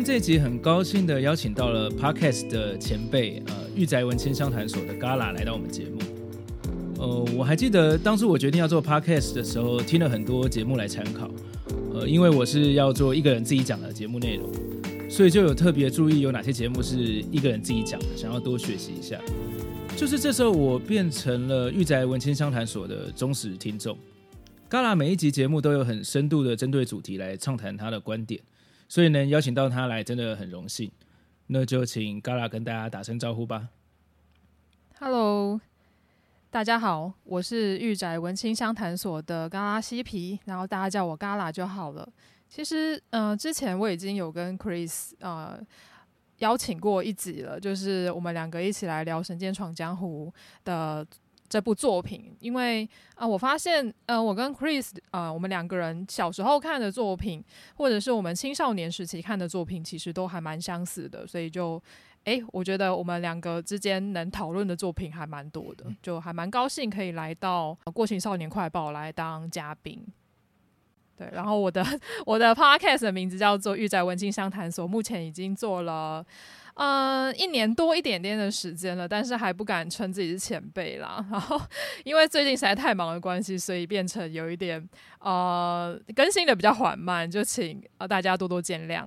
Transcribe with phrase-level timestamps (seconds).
[0.00, 6.00] 天这集很高兴的邀请到了 Podcast 的前辈，呃，御宅文青商谈所的 Gala 来到我们节目。
[6.98, 11.30] 呃，我还记得当初我决定要做 Podcast 的时候，听了很多节目来参考。
[11.92, 14.50] 呃，因为我是要做一个人自己讲的节目内容，
[15.10, 16.96] 所以就有特别注意有哪些节目是
[17.30, 19.20] 一个人自己讲的，想要多学习一下。
[19.98, 23.98] 就是这时候，我变成了御宅文青商谈所的忠实听众。
[24.70, 28.40] Gala 每一集节目都有很深度的针对主题来畅谈他的观点，
[28.90, 30.90] 所以能邀请到他来真的很荣幸。
[31.46, 33.68] 那就请 Gala 跟大家打声招呼吧。
[34.98, 35.60] Hello，
[36.50, 42.12] 大家好，我是御宅文青相谈所的 Gala 西皮，然后大家叫我 Gala 就好了。
[42.48, 45.60] 其实，嗯、之前我已经有跟 Chris 呃
[46.38, 51.06] 邀请过一集了，就是我们两个一起来聊《神剑闯江湖》的。
[51.50, 52.84] 这部作品，因为
[53.16, 61.82] 啊、呃，我发现，呃，我跟 Chris，呃，我们两个人小时候看的作品，或者是我们青少年时期看的作品，其实都还蛮相似的，所以就，
[62.22, 70.06] 诶，我觉得我们两个之间能讨论的作品还蛮多的，就还蛮高兴可以来到《过情少年快报》来当嘉宾。
[71.16, 71.84] 对，然后我的
[72.24, 76.24] 我的 Podcast 的名字叫做《玉宅文青相谈所》，目前已经做了。
[76.74, 81.24] 嗯，一年多一点点的时间了，但是还不敢称自己是前辈啦。
[81.30, 81.60] 然后，
[82.04, 89.06] 因为最近实在太忙的关系，所以变成有一点呃更新的比较缓慢，就请呃大家多多见谅。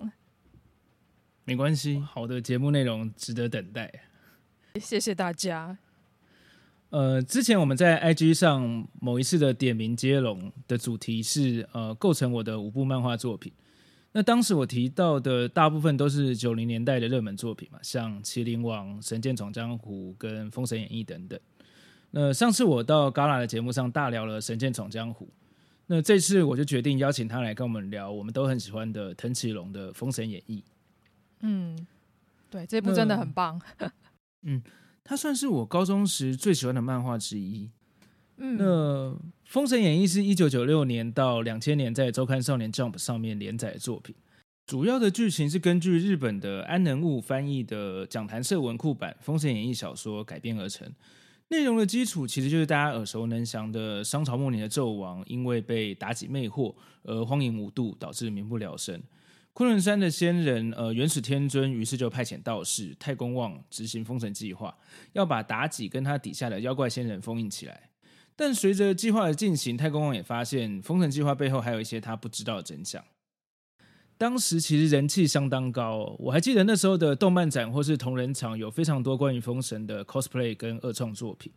[1.45, 3.91] 没关系，好的节目内容值得等待。
[4.79, 5.77] 谢谢大家。
[6.89, 13.51] 呃，之前我们在 IG 上某一次的点名接龙的主题是呃构成我的五部漫画作品。
[14.15, 21.39] 那当时我提到的大部分都是九零年代的热门作品嘛，像《麒麟王》《神剑闯江湖》跟《封神演义》等等。
[22.11, 25.25] 那上次我到 Gala 的节目上大聊了《神剑闯江湖》，
[25.87, 30.59] 那这次我就决定邀请他来跟我们聊我们都很喜欢的藤崎龙的《封神演义》。
[31.39, 31.87] 嗯，
[32.51, 33.59] 对，这部真的很棒。
[34.43, 34.61] 嗯，
[35.03, 37.71] 他算是我高中时最喜欢的漫画之一。
[38.37, 38.65] 嗯，那
[39.53, 44.15] 《封神演义》是一九九六年到两千年在周刊少年 Jump 上面连载的作品，
[44.65, 50.91] 主要的剧情是根据日本的安能悟翻译的讲谈社文库版《封神演义》小说改编而成。
[51.49, 58.99] 内容的基础其实就是大家耳熟能详的商朝末年的纣王，因为被妲己魅惑而荒淫无度，导致民不聊生。
[59.53, 64.75] 昆仑山的仙人呃元始天尊于是就派遣道士太公望执行封神计划，
[65.11, 67.91] 要把妲己跟他底下的妖怪仙人封印起来。
[68.35, 73.03] 但随着计划的进行，太公望也发现封神计划背后还有一些他不知道的真相。
[74.17, 81.51] 当时其实人气相当高，我还记得那时候的动漫展或是同人场有非常多关于封神的 cosplay 跟二创作品。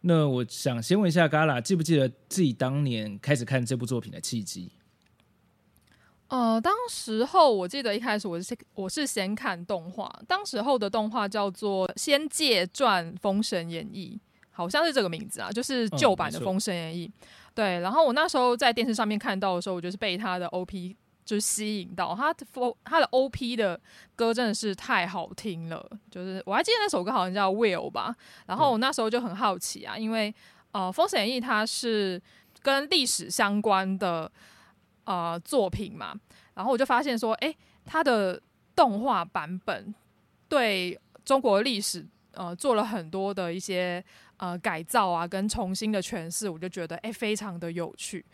[0.00, 4.72] 那我想先问一下 Gala，记不记得自己当年开始看这部作品的契机？
[6.28, 14.20] 呃，当时候我记得一开始我是我是先看动画，当时候的动画叫做《仙界传封神演义》。
[14.54, 17.06] 好像是这个名字啊，就是旧版的《封神演义》。
[17.54, 22.46] 对，然后我那时候在电视上面看到的时候，我就是被他的 OP 就是吸引到，他的
[22.84, 23.80] 他的 OP 的
[24.16, 25.84] 歌真的是太好听了。
[26.10, 28.14] 就是我还记得那首歌好像叫《Will》吧。
[28.46, 30.34] 然后我那时候就很好奇啊，因为
[30.72, 32.20] 呃，《封神演义》它是
[32.62, 34.30] 跟历史相关的
[35.04, 36.14] 呃作品嘛，
[36.54, 37.54] 然后我就发现说，哎，
[37.84, 38.40] 它的
[38.74, 39.94] 动画版本
[40.48, 44.04] 对中国历史呃做了很多的一些。
[44.36, 48.24] 呃，改造啊，跟重新的诠释，我就觉得诶、欸，非常的有趣。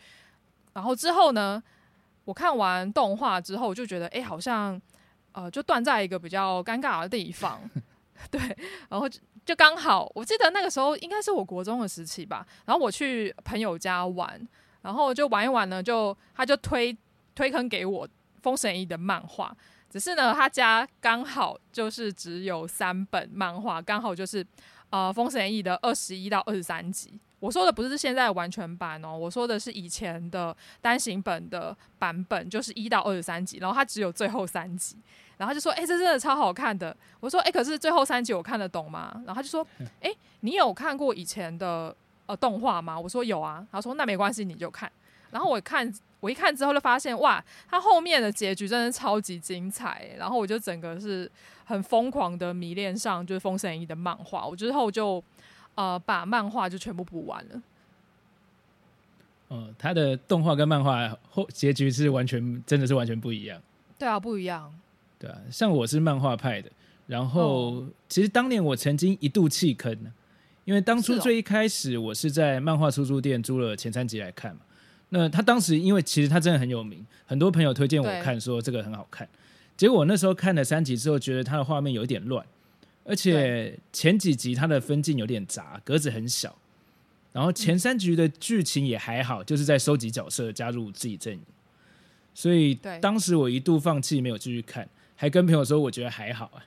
[0.73, 1.61] 然后之后呢，
[2.25, 4.81] 我看完动画之后，我就觉得诶、欸，好像
[5.33, 7.61] 呃，就断在一个比较尴尬的地方。
[8.31, 8.41] 对，
[8.89, 9.07] 然后
[9.45, 12.45] 就刚好，我记得那个时候应该是我国中的时期吧。
[12.65, 14.47] 然后我去朋友家玩，
[14.81, 16.97] 然后就玩一玩呢，就他就推
[17.35, 18.07] 推坑给我
[18.41, 19.55] 《封神一》的漫画。
[19.87, 24.43] 只是呢，他家刚好就是只有三本漫画，刚好就是。
[24.91, 34.97] 呃，《封神演义》的二十一到二十三集，我说的不是现在完全版哦，我说的是以前的单行本的版本，就是一到二十三集，然后它只有最后三集，
[35.37, 39.65] 然后他就说：“哎、欸，这真的超好看的。”我说：“哎、欸，可是最后三集我看得懂吗？”然后他就说
[40.01, 41.95] ：“哎、欸，你有看过以前的
[42.25, 44.91] 呃动画吗？”我说：“有啊。”他说：“那没关系，你就看。”
[45.31, 45.89] 然后我看
[46.19, 51.31] 我一看之后就发现，哇，它后面的结局真的超级精彩，然后我就整个是
[51.71, 55.23] 很疯狂的迷恋上就是《封神演义》的漫画，我之后就
[55.75, 57.61] 呃把漫画就全部补完了。
[59.47, 63.61] 哦，它的动画跟漫画后结局是完全真的是完全不一样。
[63.97, 64.73] 对啊，不一样。
[65.17, 66.69] 对啊，像我是漫画派的，
[67.07, 69.95] 然后、哦、其实当年我曾经一度弃坑，
[70.65, 74.61] 因为当初最一开始我是在漫画出租店租了前三集来看嘛。
[75.09, 79.27] 那他当时因为其实他真的很有名，很多朋友推荐我看，说这个很好看。
[79.81, 82.45] 结果我那时候看了三集之后，觉得他的画面有一点乱，
[83.03, 86.55] 而且前几集他的分镜有点杂，格子很小。
[87.33, 91.41] 然后前三集的剧情也还好，就是在收集角色，加入自己阵营。
[92.35, 96.61] 所以当时我一度放弃，没有继续看，还跟朋友说我觉得还好啊。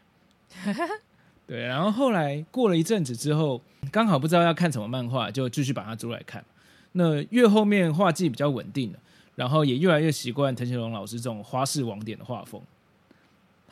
[1.46, 3.62] 对，然后后来过了一阵子之后，
[3.92, 6.44] 刚好不知道要看什么漫画，就继续把它租来看。
[6.90, 8.98] 那越后面画技比较稳定了，
[9.36, 12.60] 然后也越来越习惯藤崎龙老师这种花式网点的画风。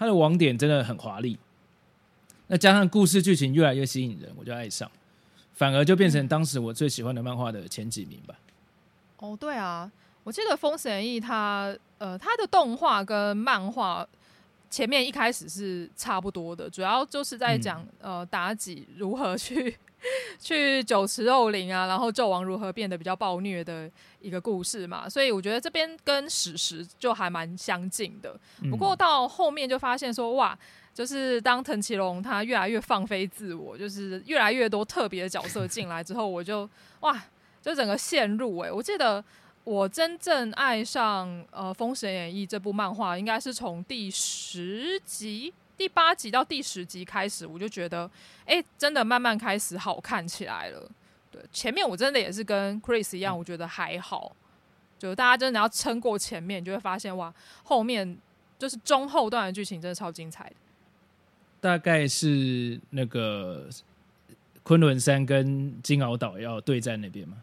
[0.02, 1.38] 他的网点真的很华丽，
[2.48, 4.90] 那加上故事剧情越来越吸引人，我就爱上，
[5.54, 8.34] 反而就变成当时我最喜欢的漫画的前几名吧。
[9.18, 9.88] 哦，对啊，
[10.24, 14.04] 我记得《封神演义》它呃，它的动画跟漫画
[14.68, 19.76] 前面一开始是差不多的，主要就是在讲、嗯、呃妲己如何去。
[20.38, 23.90] 去酒池肉林啊，然后纣王如何变得比较暴虐的
[24.20, 28.38] 一个故事嘛，所以我觉得这边跟史实就还蛮相近的。
[28.70, 30.58] 不过到后面就发现说，哇，
[30.92, 36.68] 就是当藤崎龙他越来越放飞自我，就是越来越多特别的角色进来之后，我就
[37.00, 37.24] 哇，
[37.60, 39.24] 就整个陷入哎、欸，我记得
[39.64, 45.54] 我真正爱上呃《封神演义》这部漫画，应该是从第十集。
[45.76, 48.08] 第八集到第十集开始，我就觉得，
[48.44, 50.90] 哎、欸，真的慢慢开始好看起来了。
[51.30, 54.36] 对，前面我真的也是跟 Chris 一样，我觉得还好。
[54.98, 57.34] 就大家真的要撑过前面，就会发现哇，
[57.64, 58.16] 后面
[58.58, 60.54] 就是中后段的剧情真的超精彩的。
[61.60, 63.68] 大概是那个
[64.62, 67.36] 昆仑山跟金鳌岛要对战那边吗？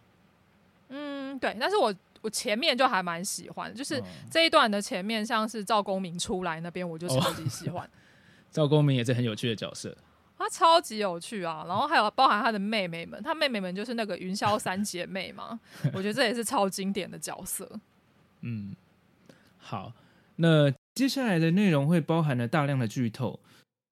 [0.89, 1.57] 嗯，对。
[1.59, 4.01] 但是我我前面就还蛮喜欢，就是
[4.31, 7.85] 这一段的前面，像是赵公明出来那边，我就超级喜欢。
[7.85, 7.89] 哦
[8.51, 9.95] 赵公明也是很有趣的角色，
[10.37, 11.65] 他超级有趣啊！
[11.67, 15.59] 然后还有包含他的妹妹们，他妹妹们就是那个云霄三姐妹嘛，
[15.93, 17.79] 我觉得这也是超经典的角色。
[18.41, 18.75] 嗯，
[19.57, 19.93] 好，
[20.37, 23.39] 那接下来的内容会包含了大量的剧透，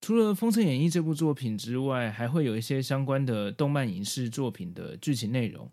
[0.01, 5.69] 除了《封神演义》这部作品之外，还会有一些相关的动漫影视作品的剧情内容。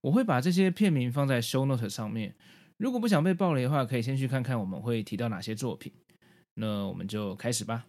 [0.00, 2.34] 我会把这些片名放在 show note 上面，
[2.78, 5.92] 如果不想被暴雷的话，可以先去看看我们会提到哪些作品。
[6.54, 7.84] 那我们就开始吧。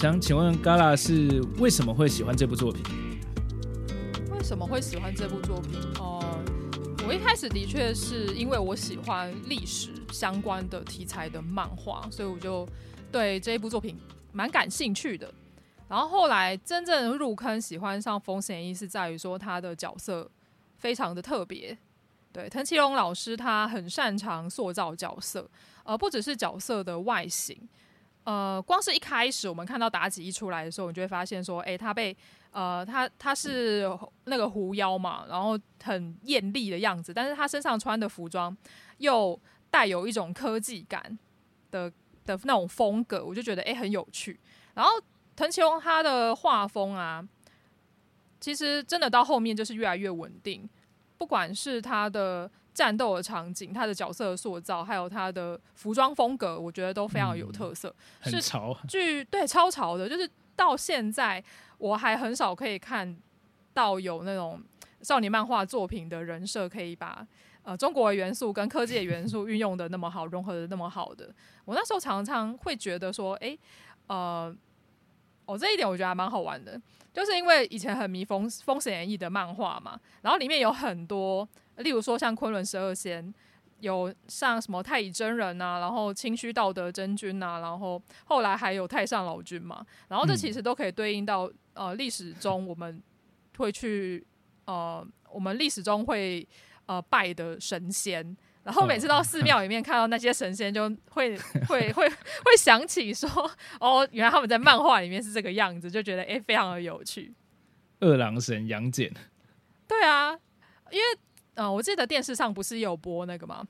[0.00, 2.84] 想请问 Gala 是为什么会喜欢这部作品？
[4.30, 5.72] 为什么会喜欢这部作品？
[5.98, 9.90] 哦、呃，我一开始的确是因为我喜欢历史。
[10.12, 12.66] 相关的题材的漫画，所以我就
[13.10, 13.98] 对这一部作品
[14.32, 15.34] 蛮感兴趣的。
[15.88, 20.30] 然后后来真正入坑喜欢上《封神演义》，是在于说他的角色
[20.76, 21.76] 非常的特别。
[22.32, 25.50] 对，藤崎龙老师他很擅长塑造角色，
[25.82, 27.68] 而不只是角色的外形。
[28.28, 32.14] 呃，光是一开始我们看到妲己一出来的时候，你就会发现说，诶，她被
[32.50, 33.90] 呃，她她是
[34.24, 38.54] 那个狐妖嘛，然后很艳丽的样子，但是她身上穿的服装
[38.98, 41.18] 又带有一种科技感
[41.70, 41.90] 的
[42.26, 44.38] 的那种风格，我就觉得诶、很有趣。
[44.74, 44.92] 然后
[45.34, 47.26] 藤崎龙他的画风啊，
[48.38, 50.68] 其实真的到后面就是越来越稳定，
[51.16, 57.88] 不管是他的战斗的场景、他的角色的塑造，还有他的服装风格，我觉得都非常有特色，
[58.22, 58.78] 嗯、很潮。
[58.86, 61.42] 剧对超潮的，就是到现在
[61.78, 63.16] 我还很少可以看
[63.74, 64.62] 到有那种
[65.02, 67.26] 少年漫画作品的人设可以把。
[67.64, 71.28] 呃，中国的元素跟科技的元素运用的那么好，融合的那么好的，
[71.66, 73.58] 我那时候常常会觉得说，诶、欸，
[74.06, 74.56] 呃，
[75.44, 76.80] 哦、这一点我觉得还蛮好玩的，
[77.12, 81.46] 就是因为以前很迷风风神演义》的漫画嘛，然后里面有很多，
[81.78, 83.34] 例如说像昆仑十二仙，
[83.80, 93.02] 有像什么太乙真人啊，然后清虚道德真君啊，然后后来还有太上老君嘛，然后这其实都可以对应到呃历史中我们
[93.56, 94.26] 会去
[94.66, 96.46] 呃我们历史中会。
[96.88, 101.36] 呃，拜的神仙，然后每次到 寺庙里面看到那些神仙，就会
[101.68, 103.28] 会会会想起说，
[103.78, 107.34] 哦，原来他们在漫画里面是这个样子，就觉得哎、欸，非常的有趣。
[108.00, 109.12] 二郎神杨戬，
[109.86, 110.30] 对啊，
[110.90, 111.04] 因为
[111.58, 113.66] 呃，我记得电视上不是有播那个吗？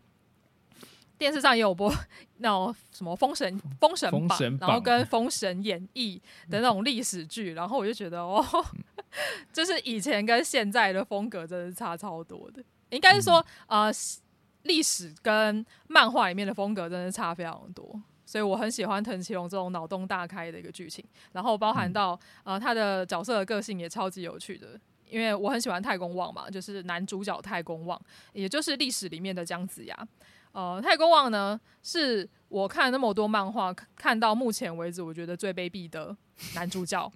[1.16, 1.90] 电视上也有播
[2.36, 8.44] 那种什么封神《封神榜》，然后跟《封神演义》的那种历史剧，然后我就觉得哦，
[9.54, 12.62] 就是以前跟现在的风格真的是差超多的。
[12.90, 13.90] 应该是说，呃，
[14.64, 21.02] 历史跟漫画里面的风格真的差非常多，所以我很喜欢藤崎龙这种脑洞大开的一个剧情，
[21.32, 24.78] 然后包含到呃他的角色的个性也超级有趣的，
[25.10, 28.00] 因为我很喜欢太公望嘛，就是男主角太公望，
[28.32, 30.08] 也就是历史里面的姜子牙。
[30.52, 36.16] 呃，太公望呢，是我看那么多漫画看到目前为止，我觉得最卑鄙的
[36.54, 37.10] 男主角。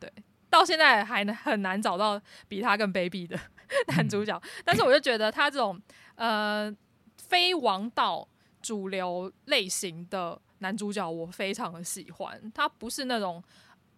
[0.00, 0.12] 对，
[0.50, 3.38] 到现在还很难找到比他更卑鄙的
[3.96, 4.40] 男主角。
[4.64, 5.80] 但是我就觉得他这种
[6.16, 6.74] 呃
[7.16, 8.26] 非王道
[8.60, 12.52] 主流类型的男主角，我非常的喜欢。
[12.52, 13.42] 他不是那种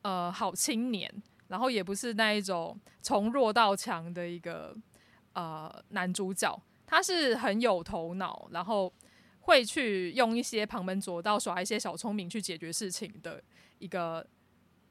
[0.03, 1.11] 呃好青年，
[1.51, 4.75] 然后也不是那一种从弱到强的一个
[5.35, 6.59] 呃男主角。
[6.87, 8.93] 他是很有头脑，然后
[9.39, 13.41] 会去用一些旁门左道耍一些小聪明去解决事情的
[13.79, 14.27] 一个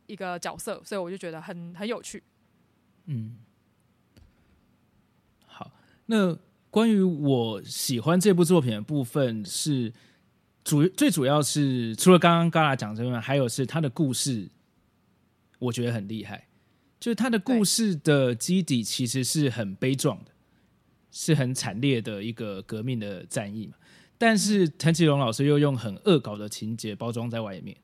[0.05, 2.23] 一个角色，所以我就觉得很很有趣。
[3.07, 3.37] 嗯，
[5.45, 5.71] 好，
[6.05, 6.37] 那
[6.71, 9.91] 关于我喜欢这部作品的部分是
[10.63, 14.49] 主最主要是除了刚刚 Gala 讲之外，还有是他的故事，
[15.59, 16.47] 我觉得很厉害，
[16.99, 20.31] 就是他的故事的基底其实是很悲壮的。
[21.11, 23.73] 是很惨烈的一个革命的战役嘛，
[24.15, 27.75] 但是藤崎龙老师又用很恶搞的情节包装在外面，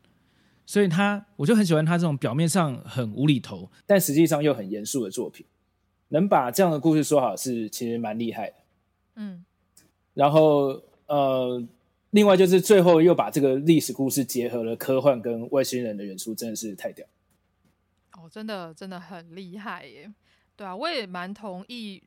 [0.64, 5.44] 所以他我就很喜欢他这种表面上很无厘头，但实际上又很严肃的作品，
[6.10, 8.56] 能把这样的故事说好是其实蛮厉害的。
[9.16, 9.44] 嗯，
[10.14, 11.68] 然后呃，
[12.12, 17.08] 另外就是最后又把这个历史故事结合了科幻跟外星人的元素，真的是太屌。
[18.18, 20.12] 哦，真的真的很厉害耶！
[20.56, 22.02] 对啊，我也蛮同意。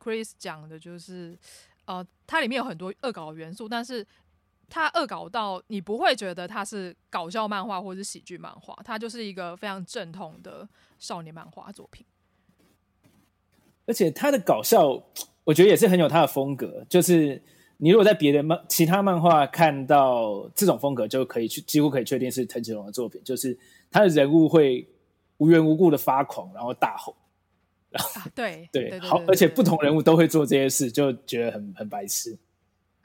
[0.00, 1.36] Chris 讲的就是，
[1.84, 4.06] 呃，它里面有很多恶搞元素，但是
[4.68, 10.66] 它恶搞到你不会觉得它是搞笑漫画或者是喜剧漫画，它就是一个非常正统的
[11.00, 12.06] 少年漫画作品。
[13.86, 15.02] 而且它的搞笑，
[15.42, 16.86] 我觉得也是很有它的风格。
[16.88, 17.42] 就是
[17.78, 23.20] 你如果在别的漫其他漫画看到这种风格，就可以去几乎可以确定是藤崎龙的作品。
[23.24, 23.58] 就是
[23.90, 24.88] 他的人物会
[25.38, 27.16] 无缘无故的发狂，然后大吼。
[27.92, 28.02] 啊，
[28.34, 32.38] 对 对，对，对，好，而且不同人物都会做这些事，就觉得很很白痴。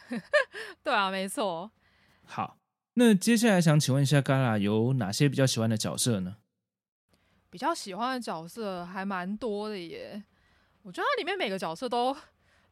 [0.84, 1.72] 对啊，没错。
[2.26, 2.58] 好，
[2.96, 6.36] 那接下来想请问一下，Gala 有哪些比较喜欢的角色呢？
[7.50, 10.24] 比较喜欢的角色还蛮多的耶，
[10.82, 12.16] 我觉得它里面每个角色都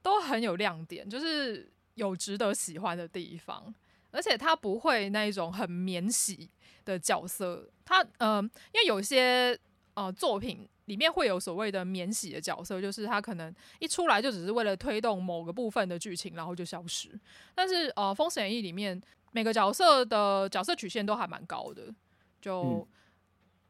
[0.02, 3.74] 都很有亮点，就是有值得喜欢的地方，
[4.10, 6.50] 而且它不会那一种很免洗
[6.86, 7.70] 的角色。
[7.86, 8.42] 他嗯、呃，
[8.74, 9.58] 因为有些
[9.94, 10.68] 呃作品。
[10.86, 17.18] 里面会有所谓的免洗的角色，就是他可能一出来就只是为了推动某个部分的剧情，然后就消失。
[17.56, 19.00] 但是呃，《封神演义》里面
[19.32, 21.84] 每个角色的角色曲线都还蛮高的，
[22.42, 22.86] 就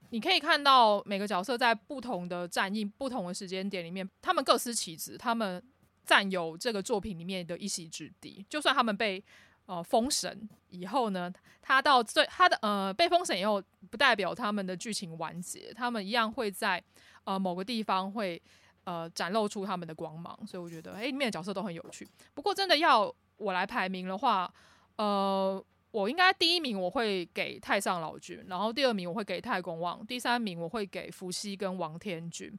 [0.09, 5.63] 你可以看到每个角色在不同的战役、不同的时间点里面，他们各司其职，他们
[6.03, 8.43] 占有这个作品里面的一席之地。
[8.49, 9.23] 就算他们被
[9.71, 10.27] 呃封神
[10.67, 16.83] 以后呢，他到最他的呃被封神以后，不代表他们的剧情完结，他们一样会在。
[17.23, 18.41] 呃，某个地方会
[18.83, 22.03] 呃展露出他们的光芒，所以我觉得，哎，里面的角色都很有趣。
[22.33, 24.51] 不过，真的要我来排名的话，
[24.95, 32.51] 呃，我应该第一名我会给太上老君，然后第二名我会给太公望，第三名我会给伏羲跟王天君。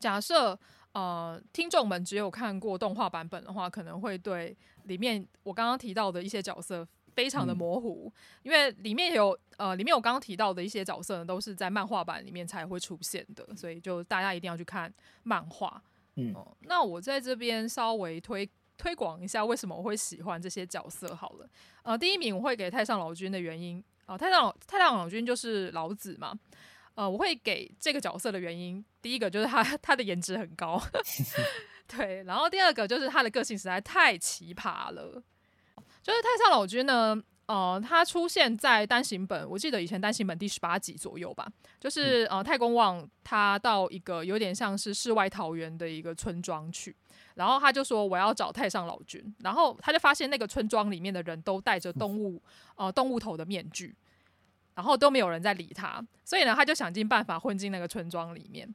[0.00, 0.58] 假设
[0.92, 6.86] 呃听众们只有看过动画版本的话，可能会对里面我刚刚提到的一些角色。
[7.14, 14.90] 非常的模糊，嗯、因为里面有呃，里面我刚刚提到的一些角色呢，都是在漫画版里面才会出现的，所以就大家一定要去看
[15.22, 15.82] 漫画。
[16.14, 21.46] 嗯、呃，那我在这边稍微推推广一下，为什么我会喜欢这些角色好了。
[21.82, 26.32] 呃，第一名我会给太上老君的原因，啊、呃，太上老太上老君就是老子嘛。
[26.94, 30.80] 呃，我会给这个角色的原因，第一个就是他他的颜值很高，
[31.88, 35.22] 对，然后第二个就是他的个性实在太奇葩了。
[36.02, 41.46] 就是太上老君呢，呃，他出现在单行本，我记得以前单行本第十八集左右吧。
[41.78, 46.94] 就是呃，太公望他到一个有点像是世外桃源的一个村庄去，
[47.34, 52.42] 然后他就说我要找太上老君，然后他就发现那个村庄里面的人都戴着动物
[52.76, 53.94] 呃动物头的面具，
[54.74, 58.68] 然后都没有人在理他，所以呢，他就想尽办法混进那个村庄里面。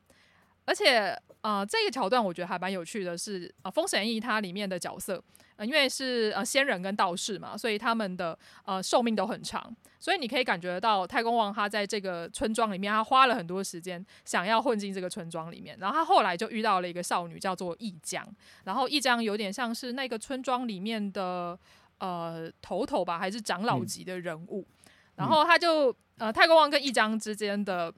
[0.65, 1.07] 而且
[1.41, 5.23] 啊、呃，这个桥段我觉得还蛮有趣的是，是、呃、啊，《封神演义》它里面的角色。
[5.55, 18.23] 呃，因为是呃仙人跟道士嘛，所以他们的呃寿命都很长，所以你可以感觉到太公望他在这个村庄里面，他花了很多时间想要混进这个村庄里面，然后他后来就遇到了一个少女叫做易江，
[18.65, 21.57] 然后易江有点像是那个村庄里面的
[21.97, 24.76] 呃头头吧，还是长老级的人物，嗯、
[25.17, 27.93] 然后他就呃太公望跟易江之间的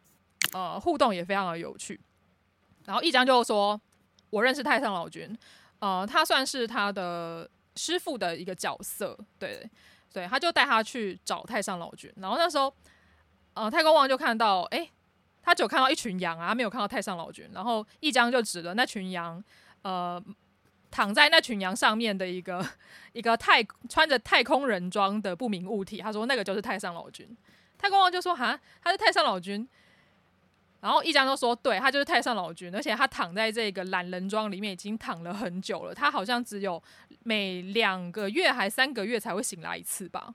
[0.54, 2.02] 呃互动也非常的有趣，
[2.86, 3.80] 然后易江就说
[4.32, 5.38] ：“我认识太上老君。”
[5.80, 9.66] 呃，他算是他的师傅的一个角色，对，
[10.12, 12.12] 对，他就带他去找太上老君。
[12.18, 12.74] 然后那时候，
[13.54, 14.90] 呃，太公望就看到，哎、
[15.42, 17.50] 他只有看到一群羊啊，没有看到太上老君。
[17.54, 19.42] 然后易江就指了那群羊，
[19.84, 20.22] 呃，
[20.91, 22.65] 躺在那群羊上面的一个
[23.13, 27.27] 一个太穿着太空人装的不明物体，他说那个就是太上老君。
[27.77, 29.67] 太公王就说，哈，他是太上老君。
[30.81, 35.93] 然后一江都说：“对，他就是太上老君，而且他躺在这个懒人装里面已经躺了很久了。
[35.93, 36.81] 他好像只有
[37.24, 40.34] 每两个月还三个月才会醒来一次吧。”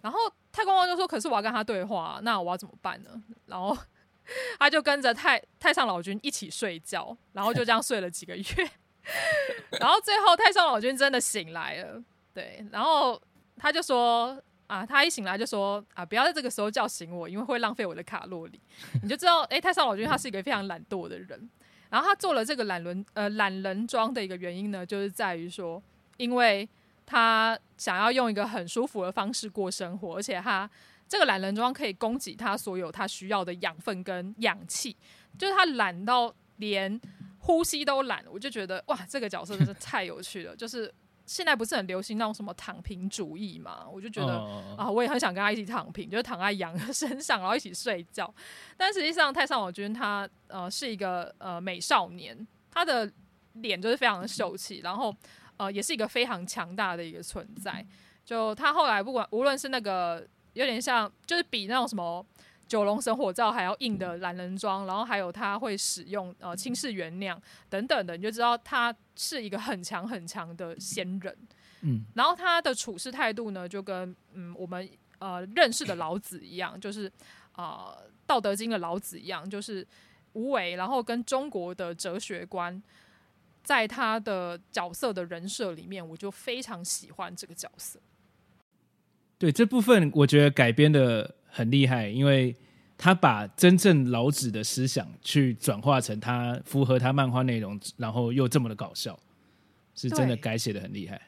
[0.00, 0.18] 然后
[0.50, 3.10] 太公王就说：“可是我要跟他对话，那我要怎么办呢？”
[3.44, 3.76] 然后
[4.58, 8.44] 他就跟着太太上老君一起睡觉，然后就这样睡了几个月。
[9.80, 12.02] 然后最后太上老君真的醒来了，
[12.34, 13.20] 对，然后
[13.56, 14.40] 他就说。
[14.70, 18.60] 啊，他一醒来就说啊，不要在这个时候叫醒我，因为会浪费我的卡路里。
[19.02, 21.50] 你就知道，哎、太上老君他是一个非常懒惰的人。
[21.88, 25.82] 然后他做了这个懒人呃懒人装的一个原因呢，就是在于说，
[26.18, 26.68] 因为
[27.04, 30.70] 他想要用一个很舒服的方式过生活，而且他
[31.08, 34.96] 这个懒人装可以供给他所有他需要的养分跟氧气，
[35.36, 37.00] 就是他懒到连
[37.40, 38.24] 呼吸都懒。
[38.30, 40.94] 我就觉得哇，这个角色真是太有趣了， 就是。
[41.26, 43.86] 现在不是很流行那种什么躺平主义嘛？
[43.88, 48.34] 我就觉得、哦、啊，我也很想跟他一起躺平，就是躺在羊身上， 然后一起睡觉。
[48.76, 52.36] 但实际上，太上老君他呃是一个呃美少年，
[52.68, 53.08] 他的
[53.52, 55.14] 脸就是非常的秀气，然后
[55.56, 57.86] 呃也是一个非常强大的一个存在。
[58.24, 62.26] 就他后来不管无论是那个有点像，就是比那种什么。
[62.70, 67.36] 九龙神火罩还要硬的懒人装，然后还有他会使用呃清世元酿
[67.68, 71.36] 等等的，你就知道他是一个很强很强的仙人。
[71.80, 77.10] 嗯，然后他的处事态度呢，就跟嗯我们呃认识的老子一样，就是
[77.50, 79.84] 啊、呃《道德经》的老子一样，就是
[80.34, 82.80] 无为，然后跟中国的哲学观，
[83.64, 87.98] 在他的角色的人设里面，我就非常喜欢这个角色。
[89.38, 92.54] 对，这部分，我觉得改编的很厉害，因为
[92.96, 99.18] 他把真正老子的思想去转化成他符合他漫画内容，然后又这么的搞笑，
[99.94, 101.20] 是真的改写的很厉害。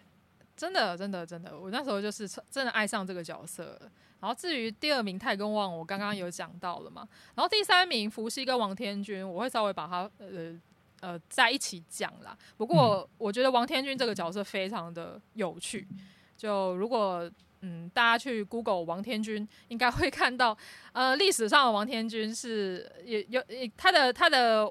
[0.54, 3.80] 真的，真的，真的，我那时候就是真的爱上这个角色。
[4.20, 7.08] 然后至于第二名太公望，我刚刚有讲到了嘛。
[7.34, 10.60] 然后第三名伏羲跟王天君，我会稍微把它呃
[11.00, 12.36] 呃在一起讲啦。
[12.56, 15.88] 不过我觉得王天君这个角色非常的有趣，
[16.36, 17.28] 就如果。
[17.64, 20.56] 嗯，大家去 Google 王天军，应该会看到，
[20.92, 23.40] 呃，历史上的王天军是也有
[23.76, 24.68] 他的他的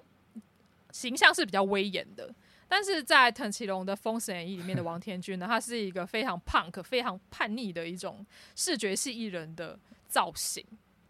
[0.91, 2.29] 形象是比较威严的，
[2.67, 8.25] 但是在藤崎龙的《封神演义》里面的王天军呢，他是一个非常 punk、非常叛逆的一种
[8.57, 10.61] 视觉系艺人的造型，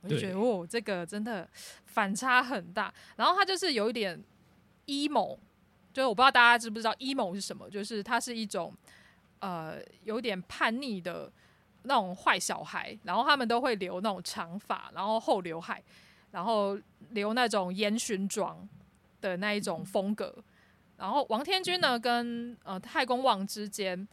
[0.02, 1.50] 我就觉得哦，这个真的
[1.86, 2.94] 反差很大。
[3.16, 4.24] 然后他就是有一点
[4.86, 5.36] emo，
[5.92, 8.72] 就是我不知道大家知不知道 emo 是什么，就是他是一种
[9.40, 11.32] 呃有点叛逆的。
[11.84, 15.82] 那种坏小孩，然后他们都会留那种长发，然后厚刘海，
[16.32, 16.78] 然后
[17.10, 18.68] 留那种烟熏妆
[19.20, 20.34] 的那一种风格。
[20.98, 24.08] 然后王天君呢，跟呃太公望之间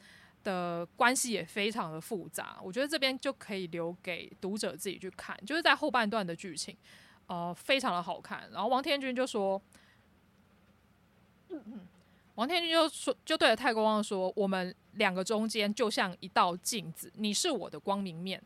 [0.44, 2.58] 的关系也非常的复杂。
[2.62, 6.76] 我觉得这边就可以留给读者自己去看，就是在后半段的剧情，
[7.26, 8.48] 呃，非常的好看。
[8.52, 9.60] 然后王天君就说。
[12.34, 18.40] 王天君就说，就对着太公望说：“我们两个中间就像一道镜子，你是我的光明面，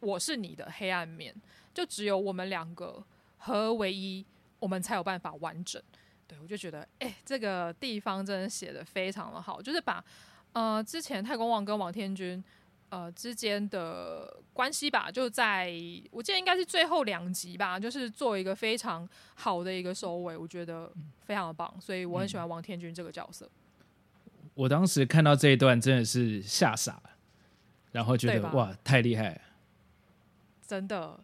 [0.00, 1.34] 我是你的黑暗面，
[1.74, 3.02] 就只有我们两个
[3.38, 4.24] 合而为一，
[4.60, 5.82] 我们才有办法完整。”
[6.28, 10.04] 对，我就觉得，哎、欸，这个地方真的写的非常的好，就是把
[10.52, 12.42] 呃之前太公望跟王天君。
[12.88, 15.72] 呃，之间的关系吧，就在
[16.12, 20.88] 我记得应该是最后两集吧，就是做一个非常好的一个收尾，我觉得
[21.24, 23.50] 非常的棒，所以我很喜欢王天君这个角色。
[24.56, 27.10] 我当时看到这一段真的是吓傻了，
[27.92, 29.40] 然后觉得哇，太厉害了，
[30.66, 31.20] 真的。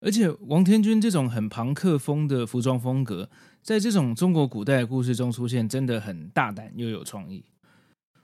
[0.00, 3.28] 而且王天君这种很朋克风的服装风格，
[3.62, 7.44] 在这种中国古代的故事中出现，真的很大胆又有创意。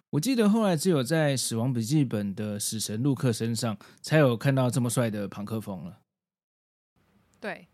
[0.08, 5.98] 我记得后来只有在《死亡笔记本》的死神陆克身上才有看到这么帅的朋克风了。
[7.38, 7.68] 对，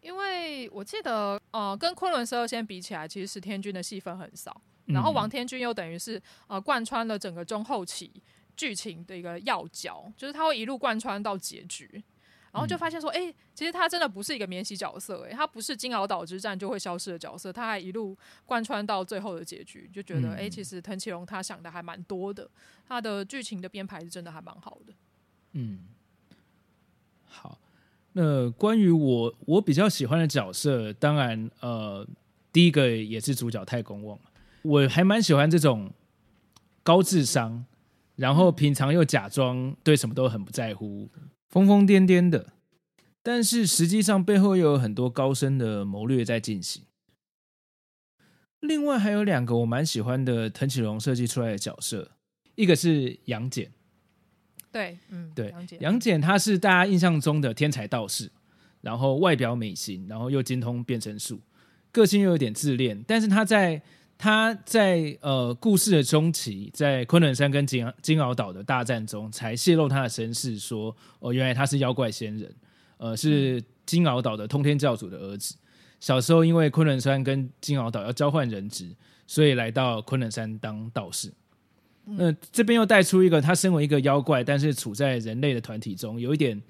[0.00, 8.22] 因为我记得，呃，跟《昆仑十二仙》比起来，其实石天君的戏份很少，然后王天君又等于是呃贯穿了整个中后期
[8.56, 12.02] 剧情的一个要角，就是他会一路贯穿到结局。
[12.50, 22.50] 然后就发现说，哎、欸，其实他真的不是一个免洗角色，哎，他不是金鳌岛之战就会消失的角色，他还一路贯穿到最后的结局，就觉得，哎、欸，其实藤崎龙他想的还蛮多的，
[22.86, 24.94] 他的剧情的编排是真的还蛮好的。
[25.52, 25.88] 嗯，
[27.26, 27.58] 好，
[28.12, 32.06] 那关于我我比较喜欢的角色，当然，呃，
[32.52, 34.18] 第一个也是主角太公望，
[34.62, 35.92] 我还蛮喜欢这种
[36.82, 37.64] 高智商，
[38.16, 41.08] 然后平常又假装对什么都很不在乎。
[41.48, 42.52] 疯疯癫癫的，
[43.22, 46.82] 但是实际上背后又有很多高深的谋略在进行。
[48.60, 52.10] 另外还有两个我蛮喜欢的藤崎龙设计出来的角色，
[52.56, 53.70] 一个是杨戬，
[54.70, 58.30] 对，嗯，对，杨戬，他是大家印象中的天才道士，
[58.80, 61.40] 然后外表美型，然后又精通变身术，
[61.92, 63.82] 个性又有点自恋，但是他在。
[64.20, 72.52] 他在呃故事的中期，在昆仑山跟金金鳌岛的大战中，才泄露他的身世，说哦，原来他是妖怪仙人，
[72.96, 75.54] 呃，是金鳌岛的通天教主的儿子。
[76.00, 78.90] 小时候因为昆仑山跟金鳌岛要交换人质，
[79.24, 81.32] 所以来到昆仑山当道士。
[82.16, 86.60] 那这边又带出一个，他身为一个妖怪，但是处在人类的团体中，有一点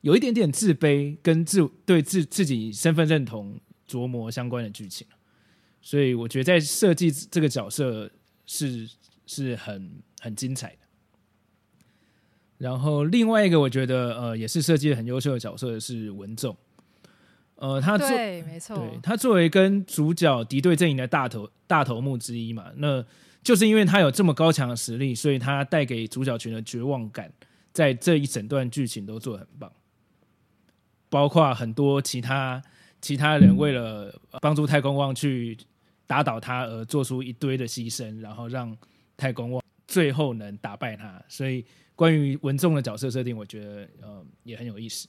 [0.00, 5.06] 有一点点自卑，跟自对自自己身份认同琢磨相关的剧情。
[5.82, 8.10] 所以我觉得在设计这个角色
[8.46, 8.88] 是
[9.26, 10.78] 是很很精彩的。
[12.58, 16.56] 然后另外一个我觉得呃也是设计的很优秀的角色是文仲，
[17.56, 23.04] 呃他作对没错，对他作为跟主角敌对阵营的大头大头目之一嘛，那
[23.46, 27.32] 就是因为他有这么高强的实力，所以他带给主角群的绝望感，
[27.72, 29.72] 在这一整段剧情都做得很棒，
[31.08, 32.60] 包括很多其他
[33.00, 35.56] 其他人为了帮助太公望去。
[36.08, 38.78] 打倒他而做出一堆的牺牲，然后让
[39.16, 41.20] 太公望最后能打败他。
[41.26, 41.64] 所以
[41.96, 45.08] 关于文仲的角色设定，我觉得呃也很有意思。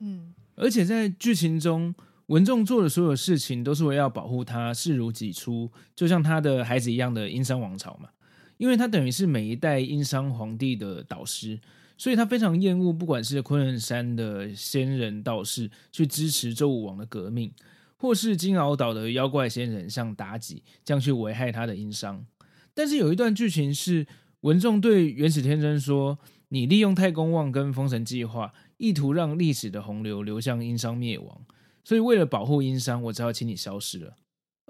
[0.00, 1.94] 嗯，而且在剧情中，
[2.30, 8.08] 文仲做的所有事情都是为了要保护他，视如己出，就像他的孩子一样的殷商王朝嘛。
[8.56, 11.58] 因为他等于是每一代殷商皇帝的导师，
[11.96, 17.52] 所以他非常厌恶不管是昆仑山的仙人道士去支持周武王的革命。
[17.96, 22.24] 或是金鳌岛的妖怪仙人像妲己这样去危害他的殷商，
[22.72, 24.06] 但是有一段剧情是
[24.40, 31.42] 文仲对元始天尊说：“你利用太公望跟封神计划，意图让历史的洪流流向殷商灭亡，
[31.84, 34.14] 所以为了保护殷商，我只好请你消失了。”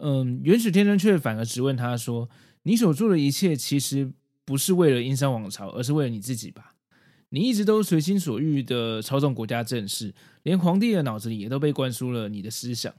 [0.02, 2.28] 嗯，元始天尊却反而质问他说
[2.64, 4.10] ：“你所做的一切其实
[4.44, 6.74] 不是为了殷商王朝，而是为了你自己吧？
[7.28, 12.94] 你一直都随心所欲的操纵国家政事，连皇帝的脑子里也都被灌输了你的思想。”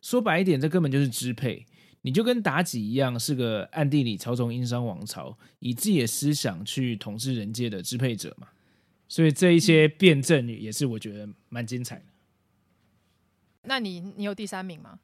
[0.00, 1.66] 说白一点，这根本就是支配。
[2.02, 8.46] 你就跟妲己一样，是个暗地里操纵殷商王朝，以自己的思想去统治人界的支配者嘛。
[9.08, 12.04] 所以这一些辩证也是我觉得蛮精彩的。
[13.66, 14.98] 那你你有第三名吗？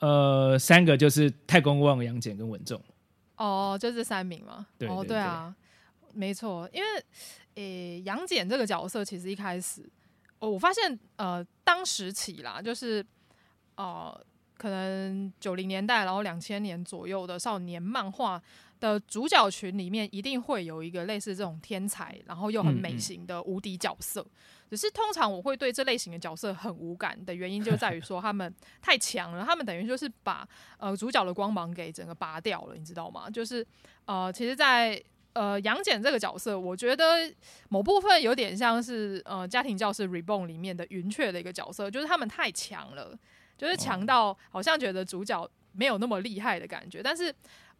[0.00, 2.80] 呃，三个就是太公望、杨戬跟文仲。
[3.36, 4.66] 哦，就这三名吗？
[4.78, 5.54] 对，对，对，哦，对啊，
[6.12, 6.68] 没错。
[6.72, 7.04] 因为，
[7.54, 9.88] 诶，杨戬这个角色其实一开始，
[10.38, 13.04] 哦，我发现，呃，当时起啦，就是。
[13.78, 18.42] 哦、呃，可能九零年代，然后两千年左右的少年漫画
[18.86, 24.20] 的主角群里面，一定会有一个类似这种天才，然后又很美型的无敌角色。
[24.20, 24.70] 嗯嗯。
[24.70, 30.46] 只是通常我会对这类型的角色很无感的原因，就在于说他们 太强了，他们等于就是把
[30.78, 33.30] 呃主角的光芒给整个拔掉了，你知道吗？
[33.30, 33.64] 就是
[34.06, 37.32] 呃，其实在，在呃杨戬这个角色，我觉得
[37.68, 43.16] 某部分有点像是呃家庭教师 Reborn 里面的云雀的一个角色，就是他们太强了。
[43.56, 47.34] 就是强到好像觉得主角没有那么厉害的感觉，但是，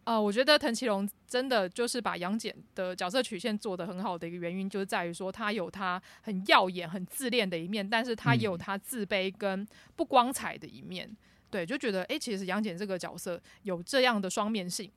[0.06, 9.66] 呃，我觉得藤崎龙真的就是把杨戬的角色曲线做得很好的一个原因，就是在于说他有他很耀眼、很自恋的一面，但是他也有他自卑跟
[9.96, 11.10] 不光彩的一面。
[11.50, 14.88] 对，就觉得诶，其实杨戬这个角色有这样的双面性，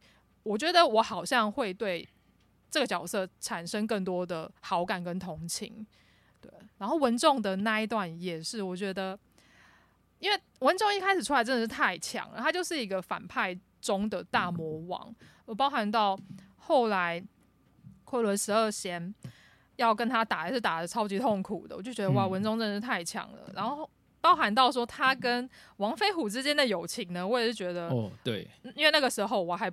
[0.43, 2.07] 我觉得我好像会对
[2.69, 5.87] 这个角色产生更多的好感跟同情。
[6.39, 9.17] 对，然后文仲的那一段也是，我觉得。
[10.19, 15.13] 因为文仲一开始出来真的是太强了，他就是一个反派中的大魔王。
[15.45, 16.17] 我包含到
[16.57, 17.23] 后来
[18.03, 19.13] 昆仑十二仙
[19.77, 21.75] 要跟他打，也是打的超级痛苦的。
[21.75, 23.39] 我就觉得哇，文忠真的是太强了。
[23.53, 23.89] 然后
[24.21, 29.71] 包含到说他跟王飞虎之间的友情呢，我也是觉得哦，对，因为那个时候我还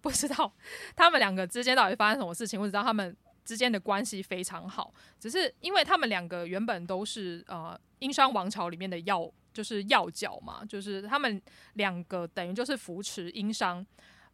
[0.00, 0.52] 不知道
[0.94, 11.40] 他们两个之间到底发生什么事情，我只知道他们之间的关系非常好，只是因为他们两个原本都是呃殷商王朝里面的要就是要角嘛，就是他们
[11.74, 13.86] 两个等于就是扶持殷商